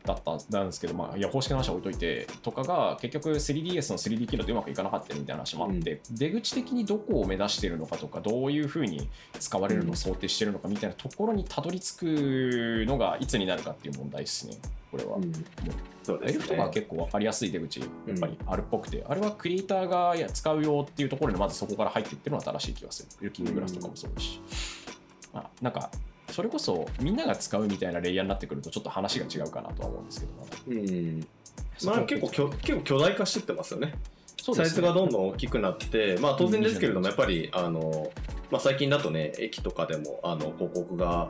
[0.04, 9.10] だったんですけど、まあ、いや方式の話は置いといてとかが結局 3DS の 3D 機能ってうまくいかなかったみたいな話もあって、出口的にどこを目指してるのかとかどういうふうに
[9.40, 14.56] 使われるのを想定してるのかみたいなところにたどり着くのがいつになるかっていう問題ですね
[14.90, 15.18] これは。
[16.04, 23.10] そうですエルフとかは結構分かりやすい出口やっぱりあるっぽくて、あれはクリエイターがや使うよっていうところにまずそこから入っていってるのは正しい気がする。
[23.22, 24.42] ルキンググラスとかもそうだし、
[25.32, 25.92] まあ、なんか
[26.32, 30.32] それこそみんなが使うみたいなレイヤーになってくるとちょっと話が違うかなとは思うんですけど、
[30.68, 31.28] うん。
[31.84, 33.88] まあ、結構きょ結構巨大化してってますよね。
[33.92, 34.76] サイそうですね。
[34.76, 38.12] ズがどんどん大きくなって、まあ、当然ですけれども、やっぱりあの、
[38.50, 41.30] まあ、最近だとね、駅とかでもあの広告が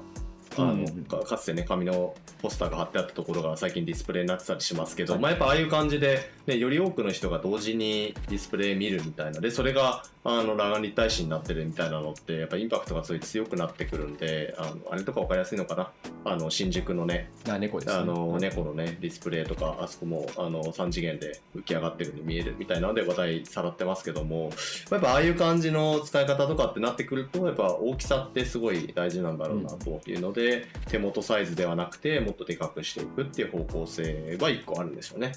[0.58, 5.22] あの、うんかかつてね、紙のポスターが貼ってあったところが最近ディスプレイになってたりしますけど、はい。
[5.22, 15.92] まあ、やっぱああいう感じで、ね、より多くの人が同時にディスプレイ見るみたいな、でそれがあの裸眼立体視になってるみたいなのって、やっぱインパクトがすごい強くなってくるんで、あのあれとか分かりやすいのかな、
[16.26, 18.02] あの新宿のね、あ猫ですね。
[18.02, 24.52] あの猫のねディスプレイとかあそこもあの3次元で浮き上がってるように見えるみたいなので話題さらってますけども
[24.90, 30.41] やっぱああいう感じの使い方とかってなってくるとやっぱ大きさってすごい大事なんだろうなというので、
[30.90, 35.34] 手元サイズではなくてもっとでかくしていくっていう方向性は1個あるんでしょうね。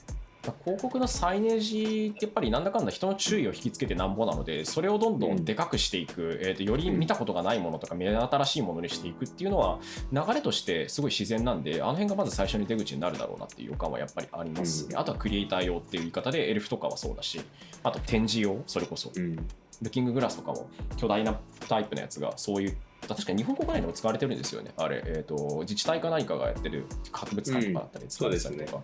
[0.65, 9.79] 広告のサイネージってやっぱりなんだかんだ人の注意を引きつけてなんぼなのでそれをどんどんでかくしていく、えー、とより見たことがないものとか目新しいものにしていくっていうのは
[10.13, 14.99] 流れとしてすごい自然なんであの辺がまず最初に出口になるだろうなっていう予感はやっぱりあります、うん。
[14.99, 17.41] あとはクリエイター用っていう言い方でエルフとかはそうだし
[17.83, 19.11] あと展示用それこそ。
[19.15, 19.47] うん。
[19.83, 21.39] ルキンググラスとかも巨大な
[21.69, 22.77] タイプのやつがそういう
[23.09, 24.73] 確かに日本国内でも使われてるんですよね。
[24.77, 28.83] あれ、えー、と自治体か何かがやってる博物館とかだったり使われてたりとか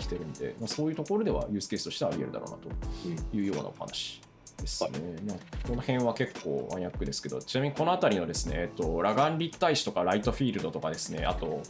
[0.00, 4.20] してるんで,、まあ、そういうところではユースケースとしてはあり得るだろうなというようなお話
[4.56, 4.90] ですね、
[5.26, 5.36] まあ、
[5.68, 11.62] この辺は結構マニアックですけどちなみにこの辺りのですね、えっと、裸眼立体視とかライトフィールドとかですねあと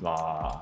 [0.00, 0.10] ま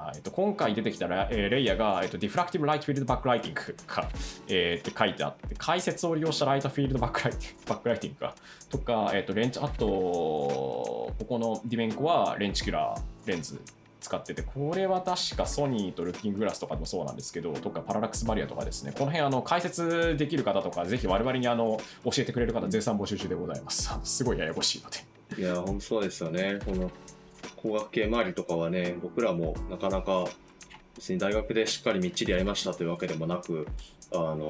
[0.09, 4.09] あ、えっと、今回出てきたラ、えーレイヤーが、えっと、ディフラクティブライトフィールドバックライティングか、
[4.49, 8.35] えーって書いてあって回折を利用した light field backlighting backlighting か
[8.71, 13.61] とか、えっと、レンチあとここの Dimenco はレンチキュラーレンズ
[14.07, 18.93] 使っててこれは確かソニーと Looking Glass とかでもそうなんですけどとか parallax barrier とかですね。
[18.93, 23.91] この辺あの解説できる方とかぜひ我々にあの教えてくれる方絶賛募集中でございます。
[24.05, 25.43] すごいややこしいので。
[25.43, 26.59] いや、本当そうですよね。
[26.65, 26.91] この
[27.57, 30.27] 光学系周りとかはね、僕らもなかなか
[30.95, 33.67] 別に大学でしっかりみっちりやりましたというわけでもなく、
[34.13, 34.49] あの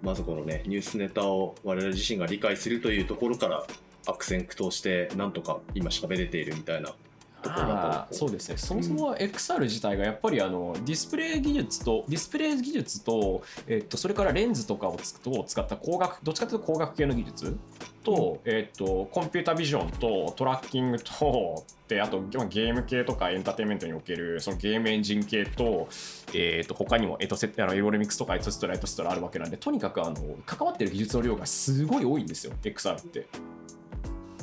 [0.00, 3.66] まずこのね、ニュースネタを我々自身が理解するというところから
[4.06, 6.94] 悪戦苦闘して、なんとか今喋れているみたいな
[7.42, 8.56] とこそうですね。
[8.56, 17.56] そもそも XR 自体がやっぱりあのディスプレイ技術とディスプレイ技術と,、えっとそれからレンズとかをつを使った光学どっちかというと光学系の技術
[18.04, 25.88] と,、えっとコンピュータビジョンとトラッキングとであとまあゲーム系とかエンターテインメントにおけるそのゲームエンジン系と,、
[26.34, 33.26] えっと他にもエトセあのエロレミックスとかエトセトラエトセトラあるわけなんでとにかくあの関わってる技術の量がすごい多いんですよ XR って。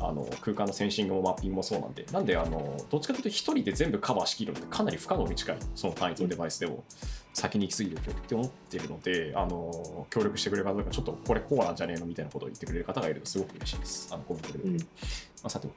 [0.01, 6.83] あの空間のセンシングもマッピングもそうなんで、なんであのどっちかというと1人で全部カバーしきるのってかなり不可能に近い、その単一のデバイスでも
[7.33, 14.09] 先に行き過ぎるって思ってるので、あの協力してくれる方とか、ちょっとこれこうなんじゃねえのみたいなことを言ってくれる方がいるとすごく嬉しいです。
[14.13, 14.77] あのコメントで、うん。
[14.77, 14.83] ま
[15.43, 15.73] あ、さておき、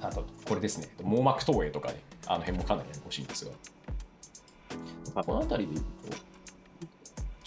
[0.00, 3.44] あとこれですね、網膜投影とかね、あの辺もかなりややこしいんです
[5.14, 6.29] が、この辺りで言うと、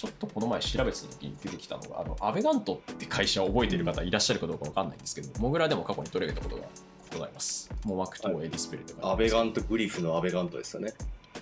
[0.03, 6.67] ちょっとこの前調べてた時に出てきたのが、あのアベガントって会社を覚えている方いらっしゃるかどうかわかんないんですけど、モグラでも過去に取り上げたことが
[7.13, 7.71] ございます。
[7.85, 9.11] 網膜投影ディスプレイとか。
[9.11, 10.91] アベガントグリフのアベガントですよね。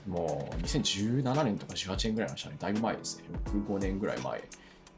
[0.08, 3.24] もう2017年とか18年ぐらいの話はね、だいぶ前ですね。
[3.46, 4.44] 6、5年ぐらい前。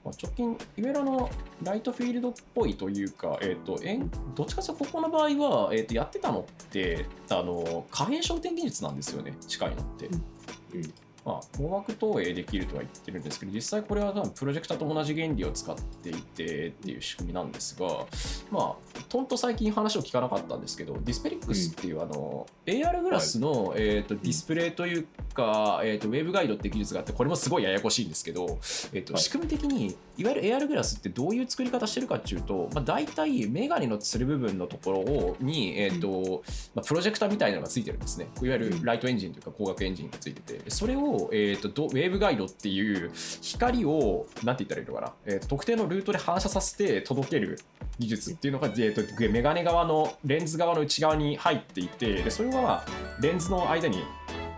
[0.04, 1.30] まあ、直近、いわゆるあの
[1.64, 10.08] ライトフィールドっぽいというか、えー、とえんどっちかというとここの場合は、えー、とやってたのってあの可変焦点技術なんですよね、近いのって。
[10.08, 10.94] うん
[11.26, 18.06] まあ、網膜投影できるとは言ってるんですけど、実際これは多分プロジェクターと同じ原理を使っていてっていう仕組みなんですが、
[18.52, 28.60] まあ、とんと最近話を聞かなかったんですけど、 Dispelix っていう、あの AR グラスの、えー、とディスプレイというか、えー、と waveguide って技術があって、これもすごいややこしいんですけど、
[28.94, 29.22] えーとはい。
[29.22, 36.44] 仕組み的に、いわゆる AR グラスってどういう作り方してるかっていうと、まあ、大体メガネのつる部分のところをに、えーと
[36.76, 38.28] まあ、プロジェクターみたいなのがついてるんですね。
[38.42, 47.60] いわゆる light engine というか光学エンジンがついてて、それを、えー、とど waveguide っていう光を、なんて言ったらいいのかな、えーと特定のルートで反射させて届ける
[48.00, 52.86] 技術っていうのが、えー、とメガネ側のレンズ側の内側に入っていて、でそれは
[53.22, 54.04] レンズの間に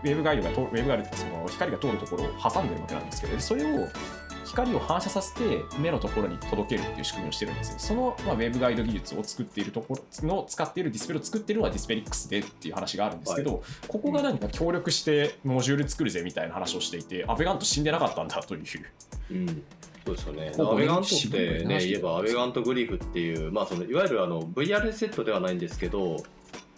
[0.02, 3.88] waveguide が通 waveguide ってその光が通るところを挟んでるわけなんですけど、それを
[4.44, 7.78] 光を反射させて目のところに届けるっていう仕組みをしてるんですよ。
[7.78, 18.62] その、まあ、 waveguide 技術を作っているところの使っているディスプレイを作っているのは Dispelix でっていう話があるんですけど、ここが何か協力してモジュール作るぜみたいな話をしていて、アベガント死んでなかったんだという。
[19.32, 19.62] うん、
[20.06, 20.52] そうですよね。
[20.58, 26.16] アベガントってね、話言えばアベガントグリフっていう、まあ、そのいわゆるあの VR セットではないんですけど、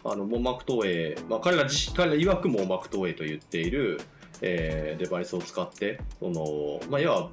[0.04, 4.00] あの網膜投影、まあ、彼ら自身彼ら曰く網膜投影と言っている、
[4.40, 7.30] えーデバイスを使って、そのまあ、要は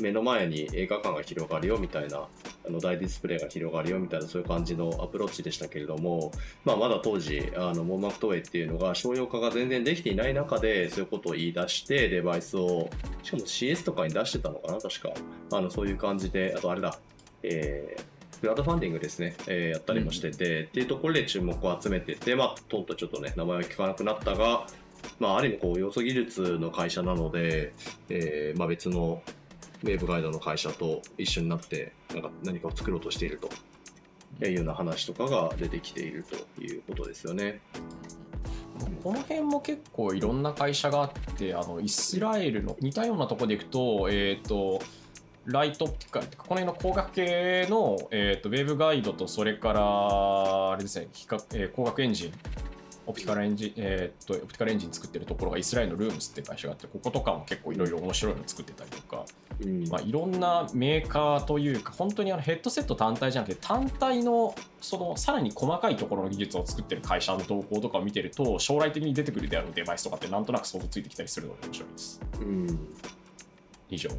[0.00, 2.26] 目の前に映画館が広がるよみたいな、
[2.68, 6.30] あの大ディスプレイが広がるよみたいな、そういう感じのアプローチでしたけれども、
[6.64, 12.90] まあ、まだ当時、あの網膜投影っていうのが商用化が全然できていない中で、そういうことを言い出して、デバイスを、
[13.22, 15.10] しかも CS とかに出してたのかな、確か。
[15.52, 16.98] あのそういう感じで、あとあれだ、
[17.42, 24.64] えークラウドファンディングですね、えーやったりもしてて、っていうところで注目を集めてて、まあ、とんとちょっとね、名前は聞かなくなったが、
[25.18, 27.72] まあ、ある意味こう、要素技術の会社なので、
[28.08, 29.22] えーまあ、別の
[29.82, 33.48] ウェブガイドの会社と一緒になって、なんか何かを作ろうとしていると
[34.46, 37.60] いうような話とかが出てきているということですよね。
[39.02, 44.80] この辺も結構いろんな会社があってあのイスラエルの似たようなところでいくと,、えー、と
[45.46, 52.32] ライトオプティカルこの辺の光学系の、えー、とウェブガイドとそれからあれですね比較、え光学エンジン
[53.08, 59.24] オプティカルエンジン、えー、とオプティカルエンジン作ってるところがイスラエルのルームスって会社があってこことかも結構いろいろ面白いの作ってたりとか、
[59.60, 59.88] うん。
[59.88, 72.20] まあ、いろんなメーカーというか本当にあのヘッドセット単体じゃなくて単体のそのさらに細かいところの技術を作ってる会社の動向とかを見てると将来的に出てくるであろうデバイスとかってなんとなく想像ついてきたりするので面白いです。
[72.40, 72.78] うん。
[73.88, 74.10] 以上。
[74.10, 74.16] に。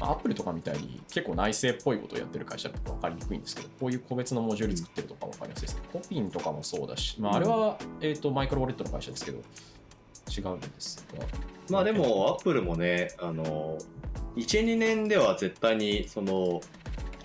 [0.00, 5.82] アップルとかみたいに結構内製っぽいことをやってる会社って分かりにくいんですけど、こういう個別のモジュール作ってるとか分かりやすいですね。
[5.92, 9.38] コピンとかもそうだし、まあ、あれは、えー、とマイクロウォレットの会社ですけど、
[10.28, 11.24] 違うんですが。
[11.70, 13.78] まあでも、アップルもね、あの、
[14.36, 16.60] 1、2年では絶対に、その、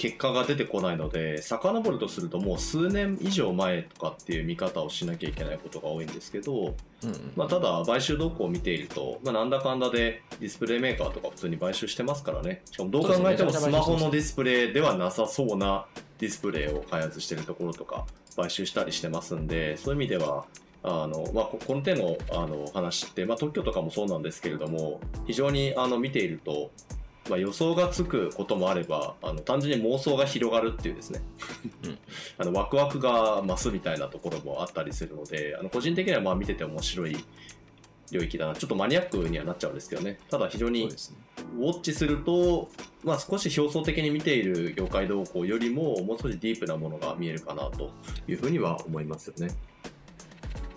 [0.01, 7.31] 結果が出てこないので、遡るとするともう数年以上前とかっていう見方をしなきゃいけないことが多いんですけど、うんうん。
[7.35, 12.63] まあ、ただ、買収動向を見ていると、まあ、なんだかんだでディスプレイメーカーとか普通に買収してますからね。
[12.71, 15.85] しかもどう考えてもスマホのディスプレイではなさそうな
[16.17, 20.45] ディスプレイを開発してるところとか、買収したりしてますんで、そういう意味では、
[20.81, 26.71] あのまあ、ここの手のあの話って、まあ、特許とかもそうなんですけれども、非常にあの見ていると、
[27.31, 31.21] まあ、予想がつくこともあればあの単純に妄想が広がるっていうですね、
[31.85, 31.97] うん
[32.37, 37.15] あのワクワクが増すみたいなところもあったりするのであの個人的にはまあ見てて面白い
[38.11, 42.69] 領域だなちょっとマニアックにはなっちゃうんですけどねただ非常にウォッチすると、
[43.03, 47.91] まあ、少し表層的に見ている業界動向よりももう少しディープなものが見えるかなと
[48.27, 49.53] いうふうには思いますよね。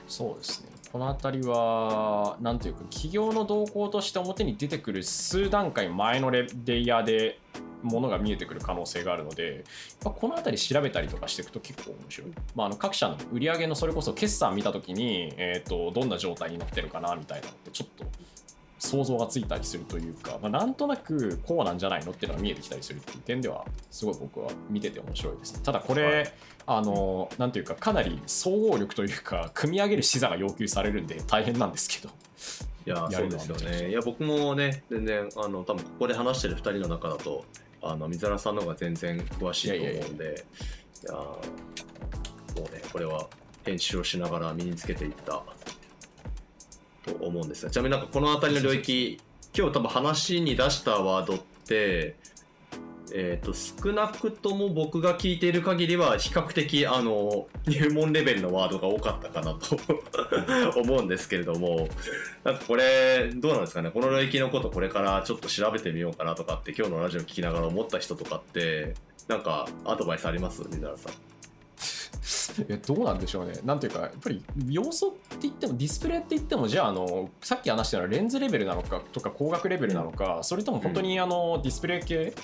[0.07, 0.74] そうですね。
[0.95, 7.41] この辺りは、なんというか、企業の動向として表に出てくる数段階前のレイヤーで
[7.83, 9.65] ものが見えてくる可能性があるので、
[10.05, 12.31] まこの辺り調べたりとかしていくと結構面白い。
[12.55, 18.05] まあ、あの各社の売り上げのそれこそ決算見たときに、えー、とどんな状態になってるかなみたいなのってちょっと
[18.85, 25.55] 想像がついたりするというか、まあ、なんとなくこうなんじゃないのっていうのが見えてきたりするっていう点ではすごい僕は見てて面白いです。
[25.55, 26.33] ねただこれ、はい。
[26.66, 32.12] あのなんていうかかなり総合力というか組み上げる視座が要求されるんで大変なんですけど。
[32.87, 33.90] いやそうですよね。
[33.90, 37.44] いや僕もね全然あの多分ここで話してる2人の中だと
[37.83, 40.44] あの水原さんの方が全然詳しいと思うんで
[41.03, 41.38] いやも
[42.57, 43.27] うねこれは
[43.64, 45.42] 編集をしながら身につけていった
[47.05, 49.21] と思うんですがちなみになんかこの辺りの領域
[49.57, 52.17] 今日多分話に出したワードって
[53.17, 59.79] えー、と少なくとも僕が聞いている限りは比較的あの入門レベルのワードが多かったかなと
[60.81, 61.88] 思うんですけれども
[62.43, 63.90] なんかこれどうなんですかね？
[63.90, 68.95] この領域のことこれからちょっと調べてみようかなとかって今日のラジオ聞きながら思った人とかって
[69.29, 70.62] なんかアドバイスあります？
[70.69, 71.34] 水原さん。
[72.59, 73.55] いやどうなんでしょうね。
[73.64, 82.35] なんていうかやっぱり要素って言ってもディスプレイって言ってもじゃああのさっき話したのはレンズレベルなのかとか光学レベルなのか、それとも本当にあのディスプレイ系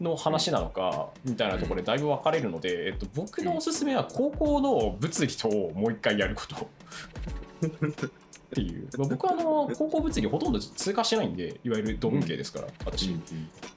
[0.00, 6.68] の話なのかみたいなところでだいぶ分かれるので、えっと、僕のおすすめは高校の物理ともう一回やること
[8.48, 13.10] っていう、まあ僕はあの高校物理ほとんど通過してないんでいわゆる土文系ですから、私、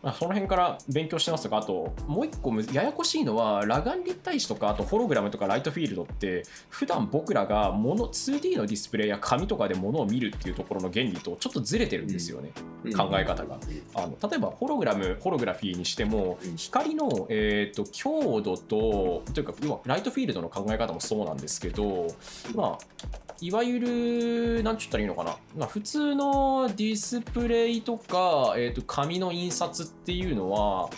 [0.01, 12.51] まあ、その辺から勉強してますとかあともう一個むややこしいのは裸眼立体視とかあとホログラムとかライトフィールドって普段僕らがもの 2D のディスプレイや紙とかでものを見るっていうところの原理とちょっとずれてるんですよね、
[12.95, 13.57] 考え方が。
[13.95, 16.55] あの例えばホログラムホログラフィーにしてもうん。
[16.55, 22.07] 光の、えー、と強度とというか要はライトフィールドの考え方もそうなんですけど
[22.55, 30.89] まあいわゆる、なんちゅったらいいのかな、まあ、普通のディスプレイとか、えー、と紙の印刷っていうのは、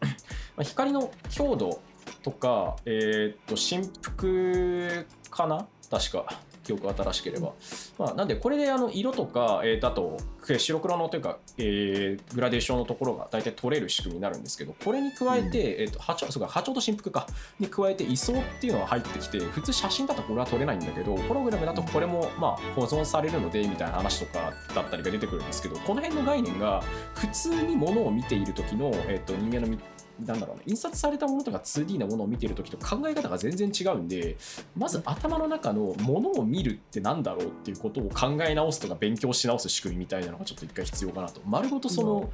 [0.56, 1.80] ま光の強度
[2.22, 5.66] とか、えー、と振幅かな？
[5.90, 6.40] 確か。
[6.64, 7.52] 記憶が正しければ、
[7.98, 10.16] まあ、なんでこれであの色とか、えー、とあと
[10.48, 17.26] えー白黒のというか、えーグラデーションのところが大体取れる仕組みになるんですけどこれに加えて、えー、と波長そうか波長と振幅か。
[17.60, 26.82] に加えて位相っていうのが入ってきて普通写真だとこれは撮れないんだけどホログラムだとこれもまあ保存されるのでみたいな話とかだったりが出てくるんですけどこの辺の概念が
[27.14, 29.78] 普通にものを見ている時の、えー、と人間の見
[30.24, 34.36] なんだろうね、印刷されたものとか 2D なものを見ている時と考え方が全然違うんで
[34.76, 41.40] まず頭の中のものを見るってなんだろうっていうことを考え直すとか勉強し直す仕組みみたいなのがちょっと一回必要かなと。
[41.46, 42.30] 丸ごとその、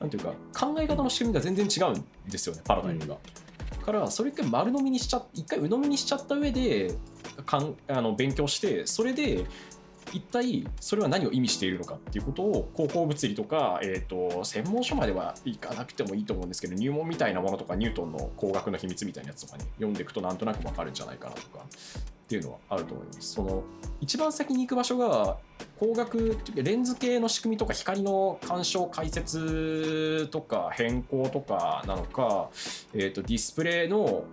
[0.00, 3.16] なんていうか考え方の仕組みが全然違うんですよねパラダイムが。
[3.88, 6.94] からそれ一回丸飲みにしちゃ一回鵜呑みにしちゃった上で
[7.46, 9.46] かんあの勉強してそれで
[10.12, 23.32] 一体それは何を意味しているのかっていうことを高校物理とか、えー、と専門書まではいかなくてもいいと思うんですけど入門みたいなものとかニュートンの工学の秘密みたいなやつとかね読んでいくとなんとなくわかるんじゃないかなとかっていうのはあると思います。
[23.32, 23.64] その
[24.00, 25.38] 一番先に行く場所が
[25.80, 32.50] 光学ってレンズ系の仕組みとか光の干渉解説とか変更とかなのか、
[32.92, 34.24] えー、とディスプレイの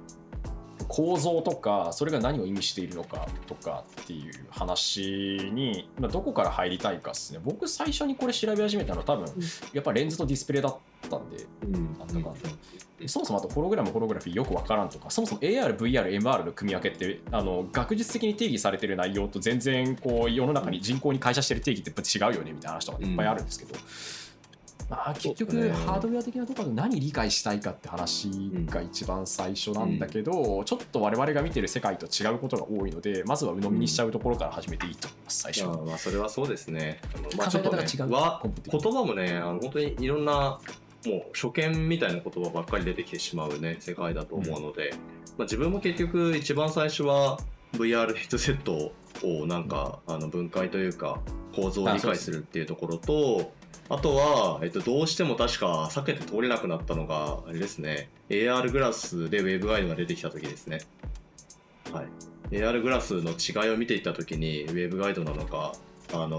[0.87, 7.39] 構造とかそれが何を意味しているのかとかっていう話に、まあ、どこから入りたいかですね。
[7.43, 9.25] 僕最初にこれ調べ始めたのは多分
[9.73, 10.77] やっぱレンズとディスプレイだっ
[11.09, 12.23] たんでうんなんだかん。
[12.23, 12.29] だ
[13.07, 23.75] そもそもあとホログラムホログラフィーよくわからんとかそもそも AR、VR、MR の組み分けってあの学術的に定義されてる内容と全然こう世の中に人口に会社してる定義って違うよねみたいな話とかいっぱいあるんですけど、
[24.89, 28.29] まあ、結局、ハードウェア的なところで何理解したいかって話
[28.69, 35.65] が一番最初なんだけど、ちょっと我々が見てる世界と違うことが多いのでまずは鵜呑みにしちゃうところから始めていいと思います最初。
[35.65, 36.99] まあそれはそうですね。
[37.37, 40.59] まあ考ちょっとね言葉もねあの本当にいろんな
[41.05, 44.93] もう初見みたいな言葉ばっかり出てきてしまうね世界だと思うので、
[45.37, 47.39] まあ、自分も結局一番最初は
[47.73, 48.91] VR ヘッドセット
[49.23, 51.19] をなんか、あの分解というか
[51.55, 53.53] 構造を理解するっていうところと
[53.87, 60.79] あとは、えっと、どうしても確か避けて通れなくなったのがあれですね AR グラスでウェブガイドが出てきた時ですね。
[61.91, 62.05] はい
[62.51, 65.73] AR グラスの違いを見ていった時にウェブガイドなのか
[66.13, 66.37] あの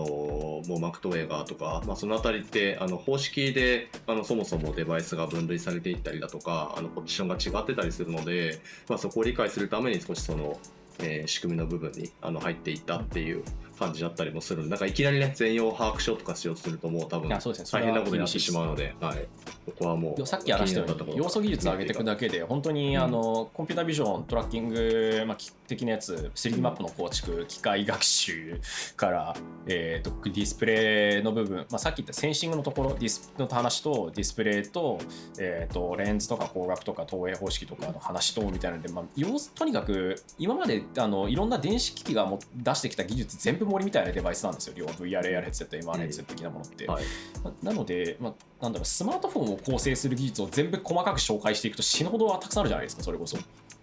[0.68, 10.58] もうマクトウェーガーとか、まあ、そのあたりってあの方式であのそもそもデバイスが分類されていったりだとかあのポジションが違ってたりするので、まあ、そこを理解するために少しその、
[11.00, 13.42] えー仕組みの部分にあの入っていったっていう
[13.78, 17.66] 感じだったりもするのでなんかいきなりね全容把握しようとかしようとするともう多分いやそうですね。
[17.66, 19.28] そ大変なことになってしまうので、はい、
[19.66, 23.02] ここはもうさっき話したように要素技術を上げていくだけで本当にうん。
[23.02, 28.60] あの computer vision tracking、まあ、き的なやつ 3D マップの構築機械学習
[28.96, 34.98] から、えー、とディスプレイの部分、まあ、さっき言ったセンシングのところディスの話とディスプレイと,、
[35.38, 44.74] えー、とレンズとか光学とか投影方式とかの話とみたいなので、まあ、要すとにかく今まであのいろんな電子機器がも出してきた技術全部盛りみたいなデバイスなんですよ。
[44.76, 46.86] 要は VRAR ヘッドセット MR ヘッドセット的なものって。
[46.86, 47.04] はい。
[47.42, 53.38] まなので、まあ、なんだろうスマートフォンを構成する技術を全部細かく紹介していくと死ぬほどたくさんあるじゃないですかそれこそ。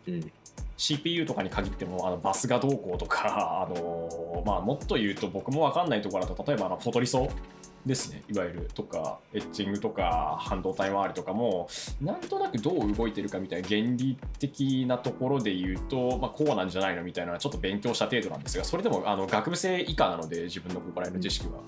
[0.07, 0.31] うん。
[0.77, 7.29] CPU とかに限ってもあのバスがどうこうとか、あのまあ、もっと言うと僕も分かんないところだと例えばあのフォトリソ
[7.85, 11.67] ですねいわゆるとかエッチングとか半導体周りとかも
[12.01, 21.59] なんとなくどう動いてるかみたいな原理的なところで言うと、まあ、こうなんじゃないのみたいなのはちょっと勉強した程度なんですがそれでもあの学部生以下なので自分のここら辺の知識は。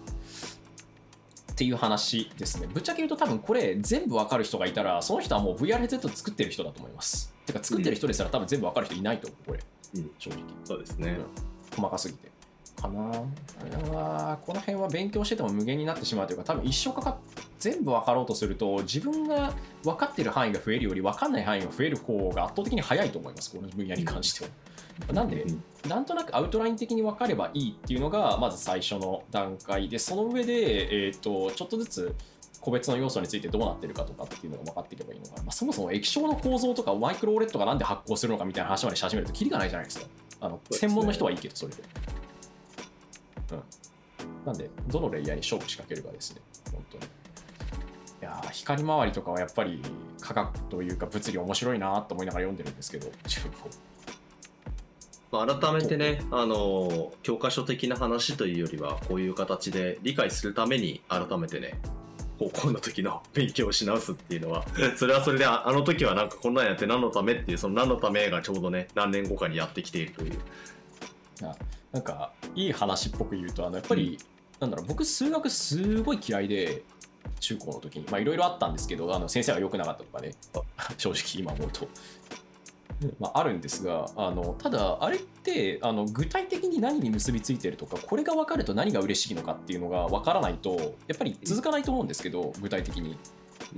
[1.52, 2.68] っていう話ですね。
[2.68, 7.34] ぶっちゃけ言うと多分これ全部わかる人がいたらその人はもう VR ヘッドセット作ってる人だと思います。
[7.46, 9.60] てか作ってる人ですら多分全部わかる人いないと思うこれ、
[9.96, 10.40] うん正直。
[10.66, 11.18] そうですね、
[11.74, 12.35] 細かすぎて。
[12.76, 13.10] かな。
[13.10, 17.16] あれはこの辺は勉強してても無限になってしまうというか多分一生かかっ
[17.60, 19.54] 全部分かろうとすると自分が
[19.84, 24.52] 分かってる範囲が増えるより分かんない範囲が増える方が圧倒的に早いと思いますこの分野に関しては。
[25.14, 32.16] なんで、うんなんとなくアウトライン的に分かればいいっていうのがまず最初の段階でその上で、えー、とちょっとずつ
[32.60, 40.08] 個別の要素についてどうなってるかとかっていうのが分かっていけばいいのかな、まあ、そもそも液晶の構造とかマイクロオレットがなんで発光するのかみたいな話までし始めるとキリがないじゃないですか。
[40.42, 41.84] あの専門の人はいいけどそれで、
[43.52, 46.42] うん、なんでどのレイヤーに勝負仕掛けるかですね。
[46.72, 47.04] 本当に。
[47.04, 47.08] い
[48.22, 49.82] やー光回りとかはやっぱり
[50.22, 53.68] 科学というか物理面白いなと思いながら読んでるんですけど自分も。
[55.32, 61.78] まあ、改めてね、あの教科書的な話というよりはこういう形で理解するために改めてね
[62.40, 64.66] 高校の時の勉強をし直すっていうのは
[64.96, 70.40] それはそれでああの時はなんかこんなんやって何のためっていうその何のためがちょうどね何年後かにやってきているという。
[71.44, 71.56] あ
[71.96, 74.20] なんかいい話っぽく言うとあのやっぱり、
[74.60, 76.84] なんだろう僕数学すごい嫌いで
[77.40, 80.36] 中高の時にまあいろいろあったんですけどあの先生が良くなかったとかね。
[80.98, 81.88] 正直今思うと。
[83.20, 90.76] まあ、あるんですがあのただあれってあの具体的に何に結びついてるとかこれが分かると何が嬉しいのかっていうのが分からないと
[91.08, 93.18] やっぱり続かないと思うんですけど具体的に。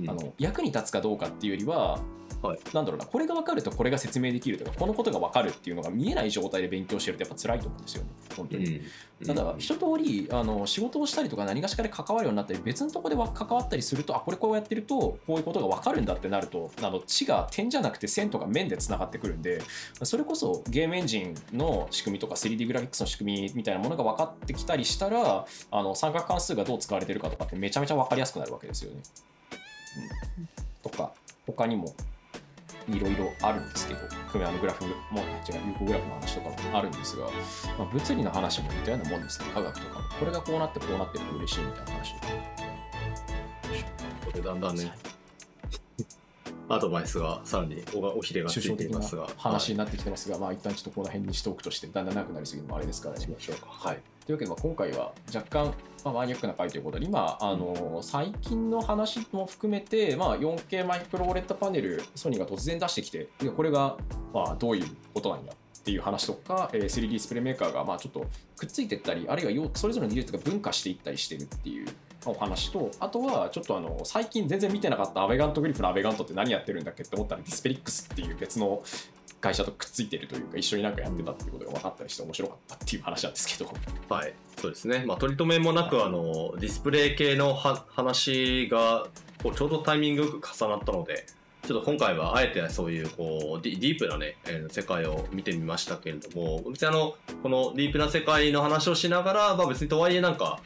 [0.00, 0.10] うん。
[0.10, 2.00] あの役に立つかどうかっていうよりは、
[2.42, 2.58] はい。
[2.72, 8.04] なんだろうなこれが分かるとこれが説明できるとかこのことが分かるっていうのが見えない状態で勉強してるとやっぱ辛いと思うんですよ。
[8.04, 8.80] ね本当に。
[9.26, 19.60] ただ一通りあの仕事をしたりとか何がしかで関わるようになったり別のところでわ関わったりするとあこれこうやってるとこういうことが分かるんだってなるとあの地が点じゃなくて線とか面でつながってくるんで
[20.04, 29.00] それこそゲームエンジンの仕組みとか 3D グラフィックスの仕組みみたいなものが分かってきたりしたらあの三角関数がどう使われてるかとかってめちゃめちゃ分かりやすくなるわけですよね。
[30.38, 31.12] うん、とか
[31.44, 31.92] 他にも
[32.88, 37.26] いろいろあるんですけど、組みあのグラフも、違う、有効グラフの話とかもあるんですが、
[37.78, 40.08] まあ、物理の話も似たようなもんですね、科学とかも。
[40.18, 42.32] これがこうなってこうなってると嬉しいみたいな話とか。
[44.24, 44.92] これだんだんね
[46.68, 53.28] アドバイスがさらにおがおひれがついていますが話になってきてますが、まあ一旦ちょっとこの辺にしておくとして、だんだん長くなりすぎるのもあれですからねし。
[53.30, 55.74] ましょうかはい、というわけで、まあ、今回は若干、
[56.04, 63.96] まあ、マニアックな回ということで、今、あの最近の話も含めて、まあ、4K マイクロ OLED パネル、ソニーが突然出してきて、いやこれが、
[64.34, 68.26] まあ、どういうことなんやっていう話とか、えー 3D ディスプレイメーカーが、まあ、ちょっと
[68.58, 71.88] くっついていったり、あるいはそれぞれの技術が分化していったりしてるっていう。
[72.26, 78.82] お話とあとはちょっとあの最近全然見てなかった Avegant Glyph の Avegant って何やってるんだっけって思ったら Dispelix っていう別の
[79.40, 83.72] 会社とくっついてるというか一緒になんかやってたっていうことが分かったりして面白かったっていう話なんですけど。
[84.08, 89.06] はい、そうですね、まあ、取り留めもなくあのディスプレイ系のは話が
[89.42, 91.26] こうちょうどタイミングよく重なったので、
[91.62, 100.60] ちょっと今回はあえてそういうこうディディープな、ね、えー世界を見てみましたけれども、別にあのこのディープな世界の話をしながら、まあ、別にとはいえ、なんか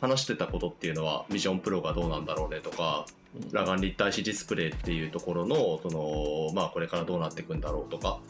[0.00, 3.06] 話してたことっていうのは、ビジョンプロがどうなんだろうねとか、
[3.52, 8.20] 裸眼立体視ディスプレイっていうところのその、まあ、これからどうなっていくんだろうとか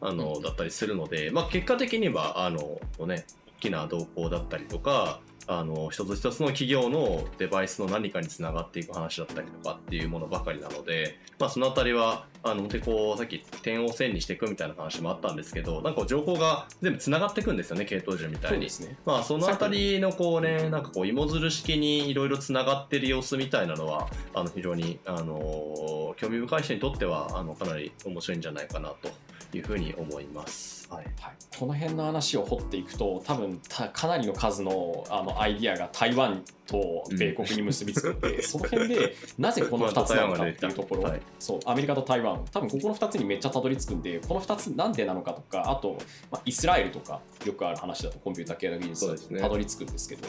[0.00, 3.26] あの、だったりするので、まあ、結果的にはあの、ね、
[3.58, 5.20] 大きな動向だったりとか
[5.50, 18.68] あの一つ一つの企業のデバイスの何かにつながっていく話だったりとかっていうものばかりなので、まあ、そのあたりはあの本当にこうさっき点を線にしていくみたいな話もあったんですけどなんか情報が全部つながっていくんですよね系統樹みたいに。
[18.70, 18.96] そうですね。
[19.04, 29.10] まあそのあたりのこうねなんかこう芋づる式にいろいろつながってる様子みたいなのはあの非常にあの興味深い人にとってはあのかなり面白いんじゃないかなと
[29.56, 30.79] いうふうに思います。
[30.90, 31.04] はい。
[31.20, 38.20] はい、この辺の話を掘っていくと多分たかなりの数のあのアイディアが台湾と米国に結びつくん。
[38.20, 42.44] で、その辺でなぜこの2つなのかっていうところ、はいそうアメリカと台湾。
[42.52, 45.98] 多分ここの2つにめっちゃたどり着くんでこの2つなんでなのかとかあと、
[46.30, 49.36] まあ、イスラエルとかよくある話だとコンピューター系の技術だそうですね。
[49.38, 50.28] とたどり着くんですけど。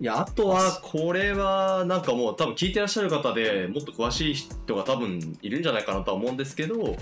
[0.00, 6.94] いやあとはこれはなんかもう多分聞いてらっしゃる方でもっと詳しい人が多分いるんじゃないかなとは思うんですけど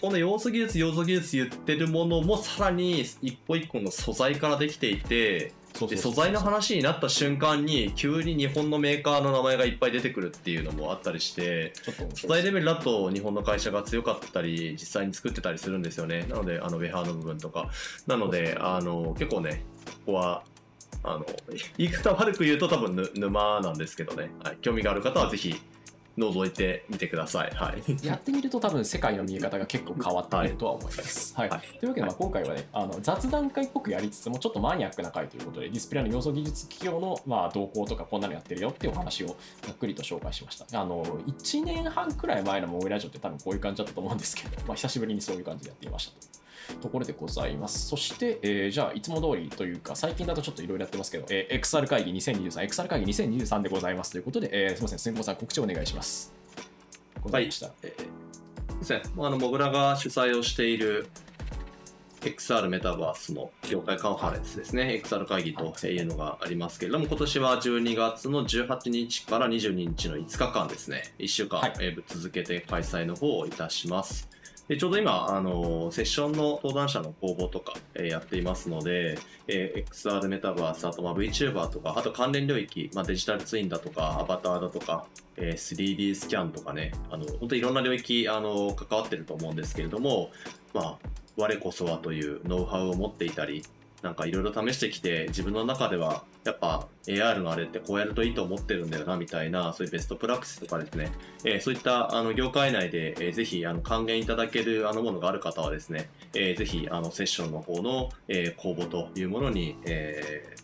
[0.00, 16.26] この要素技術要素技術言ってるものもさらに一個一個の素材からできていてで素材の話になった瞬間に急に日本のメーカーの名前がいっぱい出てくるっていうのもあったりしてちょっと面素材レベルだと日本の会社が強かったり実際に作ってたりするんですよね。
[16.28, 17.70] なのであのウェハーの部分とか。
[18.06, 20.42] なのであの結構ねここは
[21.02, 21.26] あの
[21.78, 25.54] 言い方悪く言うと多分ぬ沼なんですけどね、はい、興味がある方はぜひ
[26.20, 31.34] 覗いてみてくださいはいやってみると多分世界の見え方が結構変わってくるとは思います。
[31.34, 40.80] はいはいというわけでまあ今回はねあの雑談会っぽくやりつつもちょっとマニアックな回ということでディスプレイの要素技術企業のまあ動向とかこんなのやってるよっていうお話をざっくりと紹介しました。
[40.80, 46.40] あの1年半くらい前のモーイラジオって多分こういう感じだったと思うんですけど、まあ、久しぶりにそういう感じでやっていましたと。
[46.80, 47.88] ところでございます。
[47.88, 54.12] そして、えーじゃあ、いつも通りというか、最近だとちょっといろいろやってますけど、えー XR 会議2023、XR 会議2023でございます。
[54.12, 56.32] ということで、えーすみません、先行さん、告知をお願いします。
[57.22, 57.70] ございました。
[57.82, 58.30] えー
[58.80, 61.06] ですねあのモグラが主催をしている
[62.22, 65.02] XR メタバースの業界カンファレンスですね。
[65.04, 71.02] XR 会議というのがありますけれども今年は12月の18日から22日の5日間ですね。
[71.18, 71.72] 1週間、はい。
[71.80, 74.28] えー続けて開催の方をいたします
[74.70, 79.18] でちょうど今、あのセッションの登壇者の公募とか、えーやっていますので、
[79.48, 85.06] えー XR メタバース、あとまあ VTuber とか、あと関連領域、まあ、デジタルツインだとか、アバターだとか、
[85.36, 90.30] えー 3D スキャンとかね、あの本当にいろんな領域あの関わってると思うんですけれども、
[90.72, 90.98] まあ、
[91.36, 93.64] 我こそはというノウハウを持っていたり、
[94.02, 101.12] なんかいろいろ試してきて、自分の中ではやっぱ AR のあれってこうやるといいと思ってるんだよなみたいな、そういうベストプラクティスとかですね、
[101.44, 110.60] えーそういったあの業界内で、えーぜひあの還元いただけるあのものがある方はですね、えーぜひあのセッションの方の、えー公募というものに、えー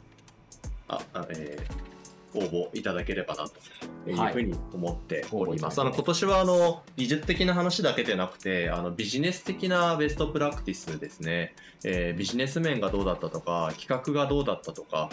[0.89, 1.97] ああえー
[2.37, 5.81] 応募いただければなというふうに思っております。
[5.81, 11.55] はいあの今年はあの技術的な話だけでなくてあのビジネス的なベストプラクティスですね、
[11.85, 15.11] えービジネス面がどうだったとか企画がどうだったとか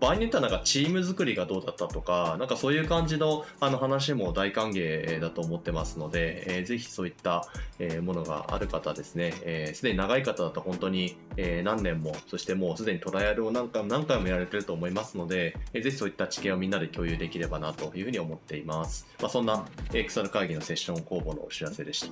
[0.00, 7.48] 場合によってはなんかチーム作りがどうだったとかなんかそういう感じのあの話も大歓迎だと思ってますので、えーぜひそういった、
[7.78, 9.32] えーものがある方ですね。
[9.42, 22.10] えーすで、に長い方だと本当に、えー何年もそしてもうすでにトライアルを何回も何回もやられてると思いますので、えーぜひそういった知見をみんなで共有できればなというふうに思っています、まあ、そんな XR 会議のセッション公募のお知らせでし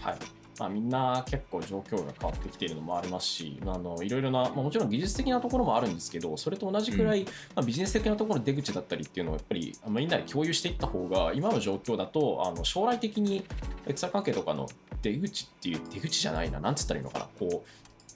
[0.00, 0.10] た。
[0.10, 0.35] はい。
[0.58, 13.44] まあ、みんな結構状況が変わってきているのもありますし、あのいろいろな、まあ、もちろん技術的なところもあるんですけど、それと同じくらい、まあ、ビジネス的なところの出口だったりっていうのをやっぱりまあみんなで共有していった方が、今の状況だとあの将来的に
[13.86, 14.66] XR 関係とかの
[15.02, 17.68] 出口っていう、出口じゃないな、なんつったらいいのかな、こう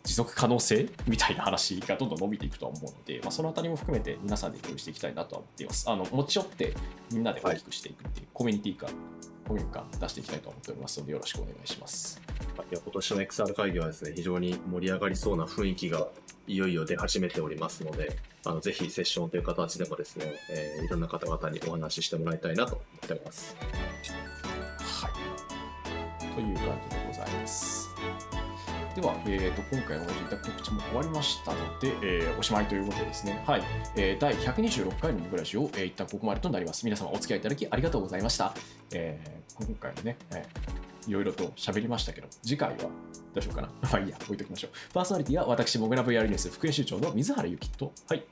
[0.02, 5.90] 持続可能性みたいな話がどんどん伸びていくとは思うので、まあ、そのあたりも含めて皆さんで共有していきたいなとは思っています。
[5.90, 6.74] あの持ち寄って
[7.12, 8.90] みんなで大きくしていくっていう、コミュニティ感、
[9.50, 12.22] コミュニ感出していきたいと思っておりますので、よろしくお願いします。
[12.70, 16.06] いや今年の XR 会議はですね非常に盛り上がりそうな雰囲気が
[16.46, 23.56] いよいよ出始めておりますのであのぜひセッションという形でもですね、えーいろんな方々にお話ししてもらいたいなと思っております
[24.78, 25.12] はい。
[26.20, 26.79] という感じでございます。
[29.00, 33.62] では、えー、と今回のごいた告知も終わりましたので、えーおしまいということでですね、はい、
[33.96, 36.84] えー第126回のニブラジオ、えー一旦ここまでとなります。
[36.84, 38.52] 皆様お付き合いいただきありがとうございました。
[38.92, 42.88] えー今回もね、えーいろいろと喋りましたけど、次回はど
[43.36, 43.68] うしようかな。
[43.90, 44.70] まあいいや、置いときましょう。
[44.92, 48.24] パーソナリティは私、モグラ VR ニュース副編集長の水原由紀と、はい。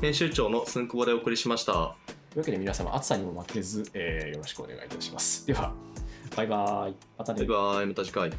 [0.00, 1.96] 編集長のすんくぼでお送りしましたと
[2.34, 5.44] いうわけで皆様、暑さにも負けず、えーよろしくお願いいたします。
[5.44, 5.74] では、
[6.36, 6.94] バイバイ。
[7.18, 7.48] またねバイ。
[7.48, 8.30] バイまた次回